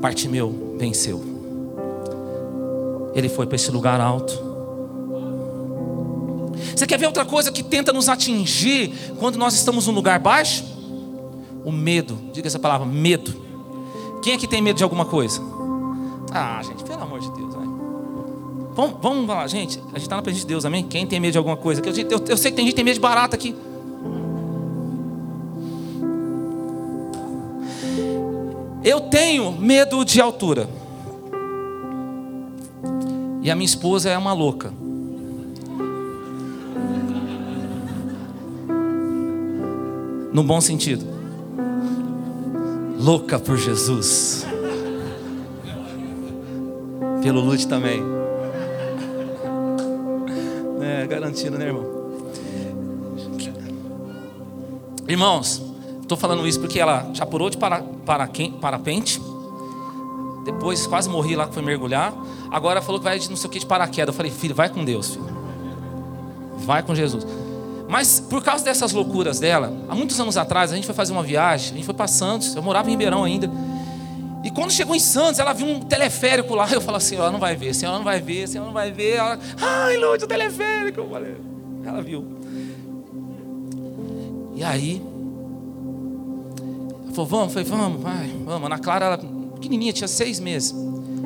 Bartimeu 0.02 0.69
venceu. 0.80 1.22
Ele 3.14 3.30
foi 3.30 3.46
para 3.46 3.58
esse 3.58 3.70
lugar 3.70 4.00
alto. 4.00 4.50
Você 6.76 6.88
quer 6.88 6.98
ver 6.98 7.06
outra 7.06 7.26
coisa 7.26 7.52
que 7.52 7.62
tenta 7.62 7.92
nos 7.92 8.08
atingir 8.08 8.94
quando 9.20 9.38
nós 9.38 9.54
estamos 9.54 9.86
num 9.86 9.94
lugar 9.94 10.20
baixo? 10.20 10.64
O 11.66 11.72
medo. 11.72 12.18
Diga 12.32 12.48
essa 12.48 12.60
palavra, 12.60 12.88
medo. 12.88 13.36
Quem 14.24 14.34
é 14.34 14.38
que 14.38 14.48
tem 14.48 14.62
medo 14.62 14.78
de 14.78 14.84
alguma 14.84 15.06
coisa? 15.06 15.42
Ah, 16.32 16.62
gente, 16.64 16.84
pelo 16.84 17.02
amor 17.02 17.20
de 17.20 17.30
Deus. 17.32 17.50
Vamos, 18.74 18.98
vamos 19.02 19.28
lá, 19.28 19.46
gente. 19.46 19.78
A 19.80 19.98
gente 19.98 20.04
está 20.04 20.16
na 20.16 20.22
presença 20.22 20.46
de 20.46 20.48
Deus, 20.48 20.64
amém? 20.64 20.84
Quem 20.84 21.06
tem 21.06 21.20
medo 21.20 21.34
de 21.34 21.38
alguma 21.38 21.58
coisa? 21.58 21.82
Eu, 21.86 21.94
eu, 21.94 22.26
eu 22.30 22.38
sei 22.38 22.50
que 22.50 22.56
tem 22.56 22.66
gente 22.66 22.72
que 22.72 22.76
tem 22.78 22.86
medo 22.86 22.94
de 22.94 23.02
barata 23.02 23.36
aqui. 23.36 23.54
Eu 28.84 29.02
tenho 29.02 29.52
medo 29.52 30.06
de 30.06 30.22
altura. 30.22 30.68
E 33.42 33.52
a 33.52 33.56
minha 33.56 33.66
esposa 33.66 34.10
é 34.10 34.18
uma 34.18 34.34
louca. 34.34 34.72
No 40.32 40.44
bom 40.44 40.62
sentido. 40.62 41.06
Louca 42.98 43.40
por 43.40 43.58
Jesus. 43.58 44.46
Pelo 47.22 47.42
Lute 47.42 47.68
também. 47.68 48.02
É, 50.82 51.06
garantido, 51.08 51.58
né, 51.58 51.66
irmão? 51.66 52.00
Irmãos, 55.08 55.69
Estou 56.10 56.18
falando 56.18 56.48
isso 56.48 56.60
porque 56.60 56.80
ela 56.80 57.08
já 57.14 57.24
purou 57.24 57.52
de 57.52 57.58
para, 57.58 57.84
para, 58.04 58.28
parapente. 58.60 59.22
Depois 60.44 60.88
quase 60.88 61.08
morri 61.08 61.36
lá 61.36 61.48
que 61.48 61.54
foi 61.54 61.62
mergulhar. 61.62 62.12
Agora 62.50 62.82
falou 62.82 63.00
que 63.00 63.04
vai 63.04 63.20
de 63.20 63.30
não 63.30 63.38
sei 63.38 63.48
o 63.48 63.52
que 63.52 63.60
de 63.60 63.66
paraquedas. 63.68 64.08
Eu 64.08 64.18
falei, 64.18 64.32
filho, 64.32 64.56
vai 64.56 64.70
com 64.70 64.84
Deus, 64.84 65.12
filho. 65.12 65.30
Vai 66.66 66.82
com 66.82 66.96
Jesus. 66.96 67.28
Mas 67.88 68.20
por 68.20 68.44
causa 68.44 68.66
dessas 68.66 68.92
loucuras 68.92 69.40
dela, 69.40 69.72
há 69.88 69.94
muitos 69.94 70.20
anos 70.20 70.36
atrás, 70.36 70.72
a 70.72 70.76
gente 70.76 70.86
foi 70.86 70.96
fazer 70.96 71.14
uma 71.14 71.22
viagem, 71.22 71.74
a 71.74 71.76
gente 71.76 71.86
foi 71.86 71.94
para 71.94 72.08
Santos, 72.08 72.56
eu 72.56 72.64
morava 72.64 72.88
em 72.88 72.94
Ribeirão 72.94 73.24
ainda. 73.24 73.48
E 74.44 74.50
quando 74.50 74.72
chegou 74.72 74.96
em 74.96 75.00
Santos, 75.00 75.40
ela 75.40 75.54
viu 75.54 75.68
um 75.68 75.80
teleférico 75.80 76.56
lá. 76.56 76.68
Eu 76.74 76.82
falei 76.82 76.98
assim: 76.98 77.18
ela 77.18 77.32
não 77.32 77.40
vai 77.40 77.56
ver, 77.56 77.72
ela 77.84 77.98
não 78.00 78.04
vai 78.04 78.20
ver, 78.20 78.50
ela 78.56 78.66
não 78.66 78.74
vai 78.74 78.92
ver. 78.92 79.18
Ela, 79.18 79.40
ai, 79.62 79.96
Lúcio, 79.98 80.26
o 80.26 80.28
teleférico. 80.28 81.02
Eu 81.02 81.10
falei, 81.12 81.36
ela 81.86 82.02
viu. 82.02 82.26
E 84.56 84.64
aí, 84.64 85.09
falou, 87.20 87.26
vamos, 87.26 87.54
falei, 87.54 87.68
vamos, 87.68 88.02
vai, 88.02 88.28
vamos. 88.46 88.66
Ana 88.66 88.80
Clara, 88.80 89.06
ela, 89.06 89.18
pequenininha, 89.56 89.92
tinha 89.92 90.08
seis 90.08 90.40
meses. 90.40 90.74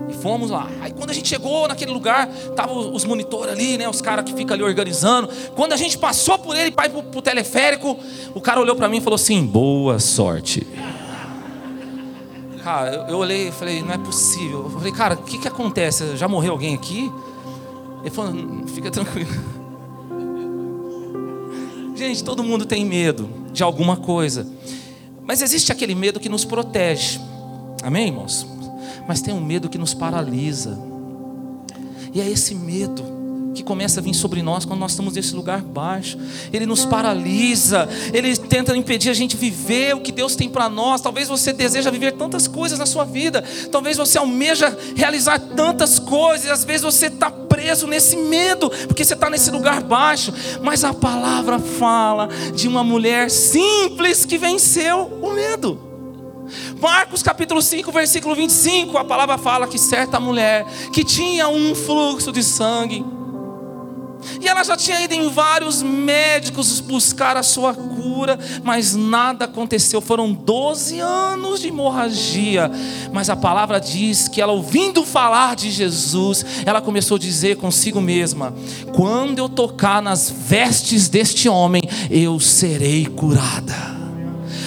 E 0.10 0.14
fomos 0.14 0.50
lá. 0.50 0.68
Aí 0.82 0.92
quando 0.92 1.12
a 1.12 1.14
gente 1.14 1.30
chegou 1.30 1.68
naquele 1.68 1.92
lugar, 1.92 2.30
estavam 2.30 2.94
os 2.94 3.06
monitores 3.06 3.54
ali, 3.54 3.78
né? 3.78 3.88
Os 3.88 4.02
caras 4.02 4.26
que 4.26 4.34
ficam 4.34 4.54
ali 4.54 4.64
organizando. 4.64 5.30
Quando 5.56 5.74
a 5.74 5.78
gente 5.78 5.98
passou 5.98 6.38
por 6.38 6.56
ele 6.56 6.72
para 6.72 6.88
ir 6.88 6.90
pro, 6.90 7.04
pro 7.04 7.22
teleférico, 7.22 7.98
o 8.34 8.42
cara 8.42 8.60
olhou 8.60 8.76
para 8.76 8.90
mim 8.90 8.98
e 8.98 9.02
falou 9.02 9.16
assim: 9.16 9.46
boa 9.46 10.00
sorte. 10.00 10.66
Cara, 12.64 12.94
eu, 12.94 13.02
eu 13.10 13.18
olhei 13.18 13.50
e 13.50 13.52
falei, 13.52 13.82
não 13.82 13.92
é 13.92 13.98
possível. 13.98 14.64
Eu 14.64 14.70
falei, 14.70 14.92
cara, 14.92 15.16
o 15.16 15.24
que, 15.24 15.38
que 15.38 15.48
acontece? 15.48 16.16
Já 16.16 16.28
morreu 16.28 16.54
alguém 16.54 16.74
aqui? 16.74 17.12
Ele 18.02 18.10
falou, 18.10 18.34
fica 18.68 18.90
tranquilo. 18.90 19.30
Gente, 21.96 22.24
todo 22.24 22.44
mundo 22.44 22.66
tem 22.66 22.86
medo 22.86 23.30
de 23.52 23.64
alguma 23.64 23.98
coisa. 23.98 24.48
Mas 25.26 25.42
existe 25.42 25.72
aquele 25.72 25.96
medo 25.96 26.20
que 26.20 26.30
nos 26.30 26.46
protege. 26.46 27.20
Amém, 27.82 28.08
irmãos? 28.08 28.46
Mas 29.08 29.22
tem 29.22 29.34
um 29.34 29.44
medo 29.44 29.70
que 29.70 29.78
nos 29.78 29.94
paralisa. 29.94 30.80
E 32.14 32.22
é 32.22 32.30
esse 32.30 32.54
medo 32.54 33.14
que 33.54 33.64
começa 33.64 34.00
a 34.00 34.04
vir 34.04 34.14
sobre 34.14 34.42
nós 34.42 34.66
quando 34.66 34.80
nós 34.80 34.92
estamos 34.92 35.14
nesse 35.14 35.36
lugar 35.36 35.62
baixo. 35.62 36.18
Ele 36.52 36.66
nos 36.66 36.86
paralisa, 36.86 37.88
ele 38.12 38.36
tenta 38.36 38.76
impedir 38.76 39.10
a 39.10 39.14
gente 39.14 39.38
viver 39.38 39.96
o 39.96 40.02
que 40.02 40.12
Deus 40.12 40.36
tem 40.36 40.50
para 40.50 40.68
nós. 40.68 41.02
Talvez 41.02 41.28
você 41.28 41.54
deseja 41.54 41.92
viver 41.92 42.14
tantas 42.14 42.48
coisas 42.48 42.80
na 42.80 42.86
sua 42.86 43.06
vida, 43.06 43.44
talvez 43.72 43.98
você 43.98 44.18
almeja 44.18 44.76
realizar 44.96 45.40
tantas 45.40 46.00
coisas, 46.00 46.50
às 46.50 46.64
vezes 46.64 46.82
você 46.82 47.08
está 47.08 47.30
preso 47.64 47.88
nesse 47.88 48.18
medo, 48.18 48.70
porque 48.88 49.06
você 49.06 49.14
está 49.14 49.30
nesse 49.30 49.50
lugar 49.50 49.82
baixo. 49.82 50.34
Mas 50.62 50.84
a 50.84 50.94
palavra 50.94 51.58
fala 51.60 52.28
de 52.54 52.68
uma 52.68 52.84
mulher 52.84 53.32
simples 53.32 54.26
que 54.26 54.38
venceu 54.38 55.20
o 55.22 55.32
medo. 55.32 55.80
Marcos 56.82 57.24
capítulo 57.24 57.62
5, 57.62 57.90
versículo 57.94 58.36
25, 58.36 58.98
a 58.98 59.06
palavra 59.06 59.38
fala 59.38 59.66
que 59.66 59.78
certa 59.80 60.20
mulher 60.20 60.66
que 60.92 61.06
tinha 61.06 61.48
um 61.48 61.74
fluxo 61.74 62.34
de 62.34 62.44
sangue, 62.44 63.04
e 64.42 64.48
ela 64.48 64.64
já 64.64 64.76
tinha 64.76 65.02
ido 65.02 65.14
em 65.14 65.30
vários 65.30 65.82
médicos 65.82 66.80
buscar 66.80 67.38
a 67.38 67.44
sua 67.44 67.74
cura, 67.74 68.38
mas 68.64 68.96
nada 68.96 69.46
aconteceu. 69.46 70.02
Foram 70.02 70.34
12 70.34 71.00
anos 71.00 71.62
de 71.62 71.68
hemorragia. 71.68 72.72
Mas 73.12 73.30
a 73.30 73.36
palavra 73.36 73.80
diz 73.80 74.28
que 74.28 74.42
ela, 74.42 74.52
ouvindo 74.52 75.04
falar 75.04 75.56
de 75.56 75.70
Jesus, 75.72 76.46
ela 76.66 76.82
começou 76.82 77.16
a 77.16 77.20
dizer 77.20 77.58
consigo 77.58 78.02
mesma: 78.02 78.54
Quando 78.96 79.40
eu 79.40 79.50
tocar 79.50 80.02
nas 80.02 80.30
vestes 80.30 81.08
deste 81.08 81.48
homem, 81.48 81.82
eu 82.10 82.40
serei 82.40 83.06
curada. 83.06 83.94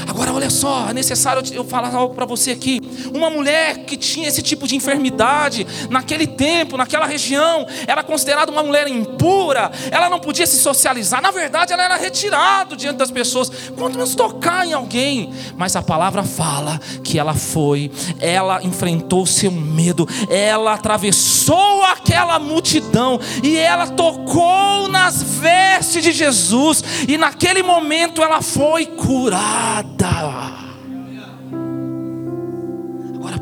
Agora, 0.07 0.33
olha 0.33 0.49
só, 0.49 0.89
é 0.89 0.95
necessário 0.95 1.43
eu 1.53 1.65
falar 1.65 1.93
algo 1.95 2.15
para 2.15 2.25
você 2.25 2.53
aqui. 2.53 2.81
Uma 3.13 3.31
mulher 3.31 3.79
que 3.79 3.97
tinha 3.97 4.29
esse 4.29 4.43
tipo 4.43 4.67
de 4.67 4.77
enfermidade, 4.77 5.67
naquele 5.91 6.27
tempo, 6.27 6.77
naquela 6.77 7.07
região, 7.07 7.67
era 7.87 8.03
considerada 8.03 8.51
uma 8.51 8.63
mulher 8.63 8.89
impura, 8.89 9.71
ela 9.91 10.09
não 10.09 10.19
podia 10.19 10.47
se 10.47 10.59
socializar. 10.59 11.21
Na 11.23 11.31
verdade, 11.31 11.73
ela 11.73 11.85
era 11.85 11.97
retirada 11.97 12.77
diante 12.77 12.97
das 12.97 13.11
pessoas, 13.11 13.51
quando 13.77 13.97
nos 13.97 14.15
tocar 14.15 14.67
em 14.67 14.73
alguém. 14.73 15.33
Mas 15.57 15.77
a 15.77 15.83
palavra 15.83 16.23
fala 16.23 16.81
que 17.03 17.19
ela 17.19 17.35
foi, 17.35 17.91
ela 18.21 18.63
enfrentou 18.63 19.27
seu 19.27 19.51
medo, 19.51 20.09
ela 20.31 20.75
atravessou 20.75 21.85
aquela 21.85 22.39
multidão 22.39 23.19
e 23.43 23.57
ela 23.57 23.87
tocou 23.89 24.89
nas 24.89 25.23
vestes 25.23 26.03
de 26.03 26.13
Jesus, 26.13 26.83
e 27.09 27.17
naquele 27.17 27.63
momento 27.63 28.23
ela 28.23 28.43
foi 28.43 28.87
curada. 28.87 30.66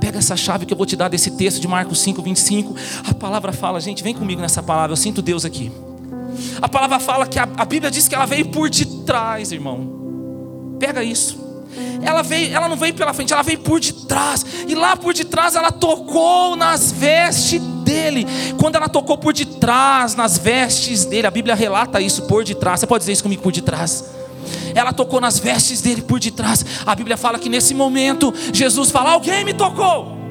Pega 0.00 0.18
essa 0.18 0.36
chave 0.36 0.66
que 0.66 0.72
eu 0.72 0.76
vou 0.76 0.86
te 0.86 0.96
dar 0.96 1.08
desse 1.08 1.30
texto 1.32 1.60
de 1.60 1.68
Marcos 1.68 2.00
5, 2.00 2.22
25. 2.22 2.74
A 3.08 3.14
palavra 3.14 3.52
fala, 3.52 3.80
gente, 3.80 4.02
vem 4.02 4.14
comigo 4.14 4.40
nessa 4.40 4.62
palavra, 4.62 4.92
eu 4.92 4.96
sinto 4.96 5.22
Deus 5.22 5.44
aqui. 5.44 5.70
A 6.60 6.68
palavra 6.68 6.98
fala 6.98 7.26
que 7.26 7.38
a, 7.38 7.48
a 7.56 7.64
Bíblia 7.64 7.90
diz 7.90 8.08
que 8.08 8.14
ela 8.14 8.26
veio 8.26 8.48
por 8.48 8.68
detrás, 8.68 9.52
irmão. 9.52 10.76
Pega 10.78 11.02
isso. 11.02 11.42
Ela 12.02 12.22
veio, 12.22 12.54
ela 12.54 12.68
não 12.68 12.76
veio 12.76 12.94
pela 12.94 13.12
frente, 13.12 13.32
ela 13.32 13.42
veio 13.42 13.60
por 13.60 13.80
detrás. 13.80 14.44
E 14.68 14.74
lá 14.74 14.96
por 14.96 15.14
detrás 15.14 15.54
ela 15.54 15.72
tocou 15.72 16.56
nas 16.56 16.92
vestes 16.92 17.60
dele. 17.84 18.26
Quando 18.58 18.76
ela 18.76 18.88
tocou 18.88 19.16
por 19.18 19.32
detrás, 19.32 20.14
nas 20.14 20.38
vestes 20.38 21.04
dele, 21.04 21.26
a 21.26 21.30
Bíblia 21.30 21.54
relata 21.54 22.00
isso 22.00 22.22
por 22.22 22.44
detrás. 22.44 22.80
Você 22.80 22.86
pode 22.86 23.02
dizer 23.02 23.12
isso 23.12 23.22
comigo 23.22 23.42
por 23.42 23.52
detrás? 23.52 24.04
Ela 24.74 24.92
tocou 24.92 25.20
nas 25.20 25.38
vestes 25.38 25.80
dele 25.80 26.02
por 26.02 26.18
detrás. 26.20 26.64
A 26.86 26.94
Bíblia 26.94 27.16
fala 27.16 27.38
que 27.38 27.48
nesse 27.48 27.74
momento 27.74 28.32
Jesus 28.52 28.90
fala: 28.90 29.12
Alguém 29.12 29.44
me 29.44 29.54
tocou. 29.54 30.23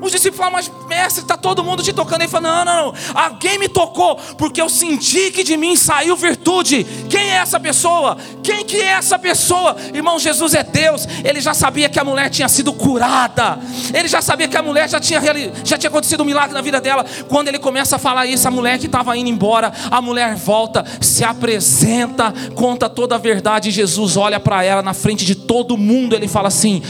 Os 0.00 0.12
discípulos 0.12 0.38
falam, 0.38 0.52
mas 0.52 0.70
mestre, 0.88 1.22
está 1.22 1.36
todo 1.36 1.64
mundo 1.64 1.82
te 1.82 1.92
tocando. 1.92 2.22
Ele 2.22 2.28
fala: 2.28 2.48
não, 2.48 2.64
não, 2.64 2.86
não, 2.86 2.94
alguém 3.14 3.58
me 3.58 3.68
tocou, 3.68 4.16
porque 4.36 4.60
eu 4.60 4.68
senti 4.68 5.30
que 5.30 5.42
de 5.42 5.56
mim 5.56 5.76
saiu 5.76 6.16
virtude. 6.16 6.84
Quem 7.08 7.30
é 7.30 7.36
essa 7.36 7.58
pessoa? 7.58 8.16
Quem 8.42 8.64
que 8.64 8.76
é 8.76 8.92
essa 8.92 9.18
pessoa? 9.18 9.76
Irmão, 9.92 10.18
Jesus 10.18 10.54
é 10.54 10.62
Deus. 10.62 11.06
Ele 11.24 11.40
já 11.40 11.54
sabia 11.54 11.88
que 11.88 11.98
a 11.98 12.04
mulher 12.04 12.30
tinha 12.30 12.48
sido 12.48 12.72
curada. 12.72 13.58
Ele 13.92 14.08
já 14.08 14.20
sabia 14.20 14.48
que 14.48 14.56
a 14.56 14.62
mulher 14.62 14.88
já 14.88 15.00
tinha, 15.00 15.20
já 15.64 15.78
tinha 15.78 15.88
acontecido 15.88 16.22
um 16.22 16.26
milagre 16.26 16.54
na 16.54 16.60
vida 16.60 16.80
dela. 16.80 17.04
Quando 17.28 17.48
ele 17.48 17.58
começa 17.58 17.96
a 17.96 17.98
falar 17.98 18.26
isso, 18.26 18.46
a 18.46 18.50
mulher 18.50 18.78
que 18.78 18.86
estava 18.86 19.16
indo 19.16 19.28
embora, 19.28 19.72
a 19.90 20.00
mulher 20.00 20.34
volta, 20.36 20.84
se 21.00 21.24
apresenta, 21.24 22.32
conta 22.54 22.88
toda 22.88 23.14
a 23.14 23.18
verdade. 23.18 23.70
Jesus 23.70 24.16
olha 24.16 24.38
para 24.38 24.62
ela 24.62 24.82
na 24.82 24.94
frente 24.94 25.24
de 25.24 25.34
todo 25.34 25.76
mundo. 25.76 26.14
Ele 26.14 26.28
fala 26.28 26.48
assim: 26.48 26.82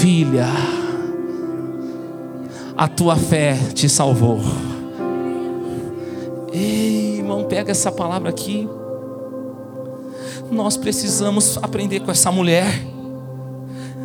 Filha 0.00 0.85
a 2.76 2.86
tua 2.88 3.16
fé 3.16 3.56
te 3.74 3.88
salvou. 3.88 4.40
Ei, 6.52 7.18
irmão, 7.18 7.44
pega 7.44 7.70
essa 7.70 7.90
palavra 7.90 8.28
aqui. 8.30 8.68
Nós 10.50 10.76
precisamos 10.76 11.58
aprender 11.58 12.00
com 12.00 12.10
essa 12.10 12.30
mulher. 12.30 12.66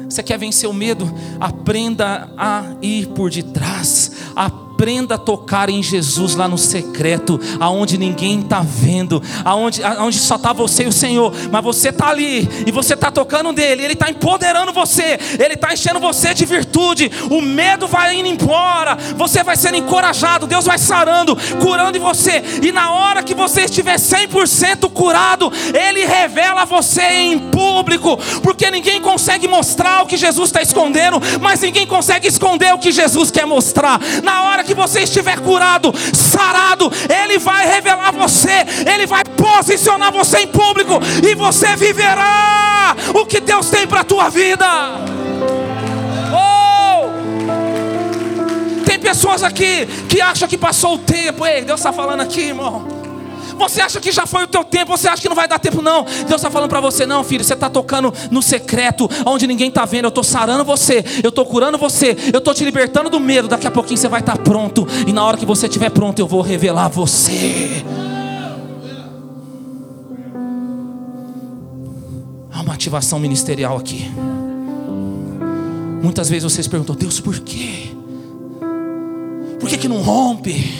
Você 0.10 0.24
quer 0.24 0.38
vencer 0.38 0.70
o 0.70 0.74
medo? 0.74 1.10
Aprenda 1.40 2.30
a 2.38 2.76
ir 2.82 3.08
por 3.08 3.30
detrás. 3.30 4.12
Aprenda 4.36 4.71
Aprenda 4.82 5.14
a 5.14 5.18
tocar 5.20 5.70
em 5.70 5.84
Jesus 5.84 6.34
lá 6.34 6.48
no 6.48 6.58
secreto, 6.58 7.40
aonde 7.60 8.00
ninguém 8.00 8.40
está 8.40 8.64
vendo, 8.66 9.22
aonde, 9.46 9.84
aonde 9.84 10.18
só 10.18 10.38
está 10.38 10.52
você 10.54 10.86
e 10.86 10.88
o 10.88 10.92
Senhor, 10.92 11.32
mas 11.52 11.64
você 11.64 11.90
está 11.90 12.08
ali 12.08 12.50
e 12.66 12.72
você 12.72 12.96
está 12.96 13.12
tocando 13.12 13.54
dele, 13.54 13.84
ele 13.84 13.94
está 13.94 14.10
empoderando 14.10 14.74
você, 14.74 15.20
ele 15.38 15.54
está 15.54 15.72
enchendo 15.72 16.00
você 16.00 16.34
de 16.34 16.48
virtude, 16.48 17.12
o 17.30 17.42
medo 17.44 17.86
vai 17.86 18.16
indo 18.16 18.28
embora, 18.28 18.98
você 19.16 19.44
vai 19.44 19.56
sendo 19.56 19.78
encorajado, 19.78 20.48
Deus 20.48 20.66
vai 20.66 20.80
sarando, 20.80 21.38
curando 21.62 21.96
em 21.96 22.02
você, 22.02 22.42
e 22.64 22.72
na 22.72 22.92
hora 22.92 23.22
que 23.22 23.36
você 23.36 23.66
estiver 23.66 23.98
100% 23.98 24.90
curado, 24.90 25.54
ele 25.76 26.08
revela 26.08 26.66
você 26.66 27.04
em 27.04 27.38
público, 27.38 28.18
porque 28.42 28.72
ninguém 28.72 29.00
consegue 29.00 29.48
mostrar 29.48 30.02
o 30.02 30.08
que 30.08 30.18
Jesus 30.18 30.50
está 30.50 30.60
escondendo, 30.60 31.22
mas 31.40 31.62
ninguém 31.62 31.86
consegue 31.86 32.28
esconder 32.28 32.74
o 32.74 32.80
que 32.80 32.92
Jesus 32.92 33.30
quer 33.30 33.46
mostrar. 33.46 34.02
Na 34.24 34.46
hora 34.46 34.64
que 34.64 34.71
que 34.72 34.76
você 34.76 35.02
estiver 35.02 35.38
curado, 35.42 35.94
sarado, 36.14 36.90
Ele 37.10 37.38
vai 37.38 37.68
revelar 37.68 38.12
você, 38.12 38.66
Ele 38.86 39.06
vai 39.06 39.22
posicionar 39.26 40.14
você 40.14 40.40
em 40.40 40.48
público 40.48 40.94
e 41.22 41.36
você 41.36 41.76
viverá 41.76 42.96
o 43.14 43.26
que 43.26 43.42
Deus 43.42 43.70
tem 43.70 43.86
para 43.86 44.00
a 44.00 44.06
tua 44.06 44.30
vida. 44.30 44.66
Oh! 46.34 47.10
Tem 48.86 48.98
pessoas 48.98 49.44
aqui 49.44 49.86
que 50.08 50.22
acham 50.22 50.48
que 50.48 50.58
passou 50.58 50.94
o 50.94 51.00
tempo. 51.00 51.46
Ei, 51.46 51.66
Deus 51.66 51.82
está 51.82 51.92
falando 51.92 52.22
aqui, 52.22 52.40
irmão. 52.40 53.01
Você 53.58 53.82
acha 53.82 54.00
que 54.00 54.12
já 54.12 54.26
foi 54.26 54.44
o 54.44 54.48
teu 54.48 54.64
tempo, 54.64 54.96
você 54.96 55.08
acha 55.08 55.22
que 55.22 55.30
não 55.30 55.36
vai 55.36 55.48
dar 55.48 55.60
tempo, 55.60 55.82
não. 55.82 56.04
Deus 56.04 56.36
está 56.36 56.50
falando 56.50 56.70
para 56.70 56.82
você, 56.82 57.06
não, 57.06 57.24
filho. 57.24 57.44
Você 57.44 57.54
está 57.54 57.70
tocando 57.70 58.14
no 58.30 58.42
secreto, 58.42 59.10
onde 59.26 59.48
ninguém 59.48 59.70
está 59.70 59.86
vendo. 59.86 60.06
Eu 60.06 60.10
estou 60.10 60.24
sarando 60.24 60.64
você, 60.64 61.04
eu 61.24 61.30
estou 61.30 61.46
curando 61.46 61.78
você, 61.78 62.16
eu 62.34 62.40
estou 62.40 62.54
te 62.54 62.64
libertando 62.64 63.10
do 63.10 63.20
medo. 63.20 63.48
Daqui 63.48 63.68
a 63.68 63.72
pouquinho 63.72 63.98
você 63.98 64.08
vai 64.08 64.20
estar 64.20 64.38
tá 64.38 64.44
pronto. 64.44 64.88
E 65.08 65.14
na 65.14 65.24
hora 65.24 65.38
que 65.38 65.46
você 65.46 65.68
estiver 65.68 65.90
pronto, 65.90 66.20
eu 66.20 66.28
vou 66.28 66.42
revelar 66.42 66.88
você. 66.90 67.84
Há 72.54 72.62
uma 72.62 72.74
ativação 72.74 73.20
ministerial 73.20 73.78
aqui. 73.78 74.12
Muitas 76.02 76.30
vezes 76.30 76.52
vocês 76.52 76.68
perguntam, 76.68 76.96
Deus, 76.96 77.20
por 77.20 77.40
quê? 77.40 77.92
Por 79.60 79.70
que, 79.70 79.78
que 79.78 79.88
não 79.88 80.02
rompe? 80.02 80.74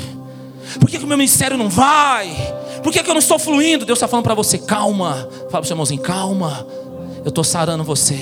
Por 0.80 0.90
que, 0.90 0.98
que 0.98 1.04
o 1.04 1.08
meu 1.08 1.18
ministério 1.18 1.58
não 1.58 1.70
vai? 1.70 2.36
Por 2.84 2.92
que, 2.92 3.04
que 3.04 3.10
eu 3.10 3.14
não 3.14 3.20
estou 3.20 3.38
fluindo? 3.38 3.86
Deus 3.86 3.98
está 3.98 4.08
falando 4.08 4.24
para 4.24 4.34
você, 4.34 4.58
calma. 4.58 5.14
Fala 5.14 5.50
para 5.50 5.62
o 5.62 5.66
seu 5.66 5.74
irmãozinho, 5.74 6.02
calma. 6.02 6.66
Eu 7.24 7.30
estou 7.30 7.44
sarando 7.44 7.84
você. 7.84 8.20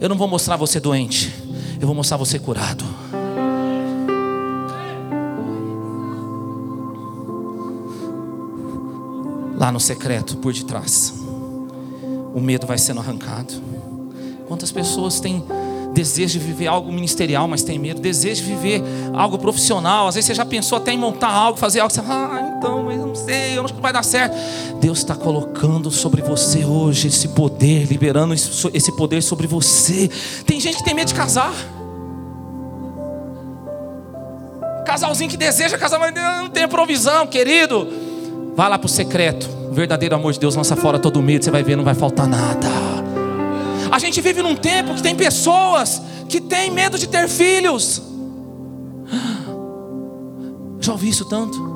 Eu 0.00 0.08
não 0.08 0.16
vou 0.16 0.26
mostrar 0.26 0.56
você 0.56 0.80
doente. 0.80 1.32
Eu 1.80 1.86
vou 1.86 1.94
mostrar 1.94 2.16
você 2.16 2.38
curado. 2.38 2.84
Lá 9.56 9.70
no 9.70 9.78
secreto, 9.78 10.36
por 10.38 10.52
detrás. 10.52 11.14
O 12.34 12.40
medo 12.40 12.66
vai 12.66 12.78
sendo 12.78 13.00
arrancado. 13.00 13.52
Quantas 14.48 14.72
pessoas 14.72 15.20
têm 15.20 15.44
desejo 15.92 16.38
de 16.38 16.44
viver 16.44 16.66
algo 16.66 16.92
ministerial, 16.92 17.46
mas 17.48 17.62
tem 17.62 17.78
medo, 17.78 18.00
desejo 18.00 18.44
de 18.44 18.48
viver 18.48 18.82
algo 19.12 19.38
profissional. 19.38 20.08
Às 20.08 20.14
vezes 20.14 20.28
você 20.28 20.34
já 20.34 20.44
pensou 20.44 20.78
até 20.78 20.92
em 20.92 20.98
montar 20.98 21.30
algo, 21.30 21.58
fazer 21.58 21.80
algo, 21.80 21.92
você 21.92 22.02
fala, 22.02 22.34
ah, 22.34 22.54
então, 22.56 22.82
mas 22.84 22.98
não 22.98 23.14
sei, 23.14 23.58
eu 23.58 23.64
acho 23.64 23.74
que 23.74 23.80
vai 23.80 23.92
dar 23.92 24.04
certo. 24.04 24.36
Deus 24.80 24.98
está 24.98 25.14
colocando 25.14 25.90
sobre 25.90 26.22
você 26.22 26.64
hoje 26.64 27.08
esse 27.08 27.28
poder, 27.28 27.86
liberando 27.86 28.34
esse 28.34 28.96
poder 28.96 29.22
sobre 29.22 29.46
você. 29.46 30.08
Tem 30.46 30.60
gente 30.60 30.78
que 30.78 30.84
tem 30.84 30.94
medo 30.94 31.08
de 31.08 31.14
casar. 31.14 31.52
Casalzinho 34.86 35.30
que 35.30 35.36
deseja 35.36 35.78
casar, 35.78 35.98
mas 35.98 36.14
não 36.14 36.48
tem 36.48 36.66
provisão, 36.66 37.26
querido. 37.26 37.86
Vá 38.56 38.68
lá 38.68 38.78
para 38.78 38.86
o 38.86 38.88
secreto. 38.88 39.48
O 39.70 39.72
verdadeiro 39.72 40.14
amor 40.16 40.32
de 40.32 40.40
Deus 40.40 40.56
lança 40.56 40.74
fora 40.74 40.98
todo 40.98 41.22
medo. 41.22 41.44
Você 41.44 41.50
vai 41.50 41.62
ver, 41.62 41.76
não 41.76 41.84
vai 41.84 41.94
faltar 41.94 42.26
nada. 42.26 42.89
A 43.90 43.98
gente 43.98 44.20
vive 44.20 44.42
num 44.42 44.54
tempo 44.56 44.94
que 44.94 45.02
tem 45.02 45.16
pessoas 45.16 46.00
que 46.28 46.40
têm 46.40 46.70
medo 46.70 46.98
de 46.98 47.08
ter 47.08 47.28
filhos. 47.28 48.00
Já 50.80 50.92
ouvi 50.92 51.08
isso 51.08 51.24
tanto. 51.24 51.69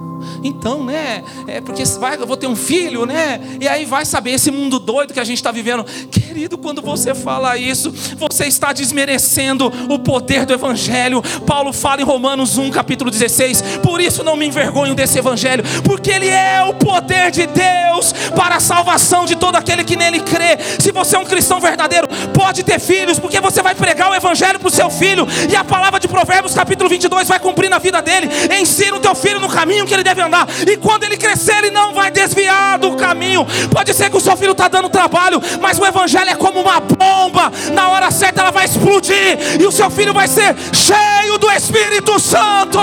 Então, 0.45 0.85
né? 0.85 1.25
É 1.47 1.61
porque 1.63 1.83
vai, 1.99 2.17
eu 2.17 2.27
vou 2.27 2.37
ter 2.37 2.47
um 2.47 2.55
filho, 2.55 3.07
né? 3.07 3.41
E 3.59 3.67
aí 3.67 3.87
vai 3.87 4.05
saber 4.05 4.33
esse 4.33 4.51
mundo 4.51 4.79
doido 4.79 5.15
que 5.15 5.21
a 5.21 5.25
gente 5.25 5.39
está 5.39 5.51
vivendo. 5.51 5.85
Querido, 6.11 6.59
quando 6.59 6.83
você 6.83 7.15
fala 7.15 7.57
isso, 7.57 7.91
você 8.19 8.45
está 8.47 8.73
desmerecendo 8.73 9.73
o 9.89 9.99
poder 9.99 10.45
do 10.45 10.53
Evangelho. 10.53 11.23
Paulo 11.47 11.73
fala 11.73 12.03
em 12.03 12.05
Romanos 12.05 12.59
1, 12.59 12.71
capítulo 12.71 13.11
16. 13.11 13.63
Por 13.83 14.01
isso 14.01 14.23
não 14.23 14.37
me 14.37 14.47
envergonho 14.47 14.95
desse 14.95 15.19
Evangelho, 15.19 15.65
porque 15.83 16.11
ele 16.11 16.29
é 16.29 16.63
o 16.65 16.75
poder 16.75 17.31
de 17.31 17.47
Deus 17.47 18.13
para 18.37 18.57
a 18.57 18.61
salvação 18.61 19.25
de 19.25 19.37
todo 19.37 19.57
aquele 19.57 19.85
que 19.85 19.97
nele 19.97 20.21
crê. 20.21 20.59
Se 20.79 20.93
você 20.93 21.17
é 21.17 21.19
um 21.19 21.25
cristão 21.25 21.61
verdadeiro, 21.61 22.07
pode 22.35 22.63
ter 22.63 22.79
filhos, 22.79 23.19
porque 23.19 23.41
você 23.41 23.63
vai 23.63 23.75
pregar 23.75 24.11
o 24.11 24.15
Evangelho 24.15 24.59
para 24.59 24.69
o 24.69 24.71
seu 24.71 24.91
filho, 24.91 25.27
e 25.51 25.57
a 25.57 25.65
palavra 25.65 25.99
de 25.99 26.09
Provérbios, 26.09 26.55
capítulo 26.55 26.91
22, 26.91 27.29
vai 27.29 27.39
cumprir 27.39 27.71
na 27.71 27.79
vida 27.79 28.03
dele. 28.03 28.29
Ensina 28.61 28.97
o 28.97 29.01
teu 29.01 29.15
filho 29.15 29.41
no 29.41 29.49
caminho 29.49 29.87
que 29.87 29.95
ele 29.95 30.03
deve 30.03 30.21
andar, 30.21 30.34
e 30.66 30.77
quando 30.77 31.05
ele 31.05 31.16
crescer, 31.16 31.57
ele 31.59 31.70
não 31.70 31.94
vai 31.94 32.11
desviar 32.11 32.79
do 32.79 32.97
caminho. 32.97 33.47
Pode 33.70 33.94
ser 33.94 34.11
que 34.11 34.16
o 34.16 34.20
seu 34.20 34.37
filho 34.37 34.53
está 34.53 34.68
dando 34.68 34.88
trabalho, 34.88 35.40
mas 35.61 35.79
o 35.79 35.87
Evangelho 35.87 36.31
é 36.31 36.35
como 36.35 36.61
uma 36.61 36.81
bomba, 36.81 37.53
na 37.73 37.88
hora 37.88 38.11
certa 38.11 38.40
ela 38.40 38.51
vai 38.51 38.64
explodir, 38.64 39.61
e 39.61 39.66
o 39.66 39.73
seu 39.73 39.90
filho 39.90 40.12
vai 40.12 40.29
ser 40.29 40.55
cheio 40.73 41.38
do 41.38 41.51
Espírito 41.51 42.18
Santo. 42.18 42.81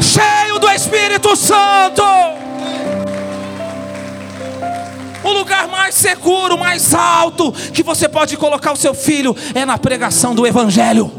Cheio 0.00 0.58
do 0.58 0.70
Espírito 0.70 1.36
Santo. 1.36 2.02
O 5.22 5.32
lugar 5.32 5.68
mais 5.68 5.94
seguro, 5.94 6.56
mais 6.56 6.94
alto 6.94 7.52
que 7.52 7.82
você 7.82 8.08
pode 8.08 8.36
colocar 8.36 8.72
o 8.72 8.76
seu 8.76 8.94
filho 8.94 9.36
é 9.54 9.64
na 9.64 9.76
pregação 9.76 10.34
do 10.34 10.46
Evangelho. 10.46 11.17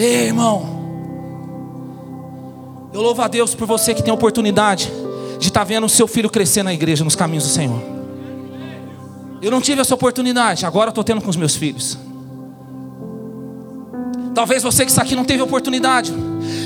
Ei, 0.00 0.28
irmão. 0.28 0.80
Eu 2.90 3.02
louvo 3.02 3.20
a 3.20 3.28
Deus 3.28 3.54
por 3.54 3.66
você 3.66 3.92
que 3.92 4.02
tem 4.02 4.10
a 4.10 4.14
oportunidade 4.14 4.90
de 5.38 5.48
estar 5.48 5.60
tá 5.60 5.64
vendo 5.64 5.84
o 5.84 5.90
seu 5.90 6.08
filho 6.08 6.30
crescer 6.30 6.62
na 6.62 6.72
igreja, 6.72 7.04
nos 7.04 7.14
caminhos 7.14 7.44
do 7.44 7.50
Senhor. 7.50 7.82
Eu 9.42 9.50
não 9.50 9.60
tive 9.60 9.82
essa 9.82 9.94
oportunidade, 9.94 10.64
agora 10.64 10.88
estou 10.88 11.04
tendo 11.04 11.20
com 11.20 11.28
os 11.28 11.36
meus 11.36 11.54
filhos. 11.54 11.98
Talvez 14.34 14.62
você 14.62 14.86
que 14.86 14.90
está 14.90 15.02
aqui 15.02 15.14
não 15.14 15.24
teve 15.24 15.42
oportunidade, 15.42 16.14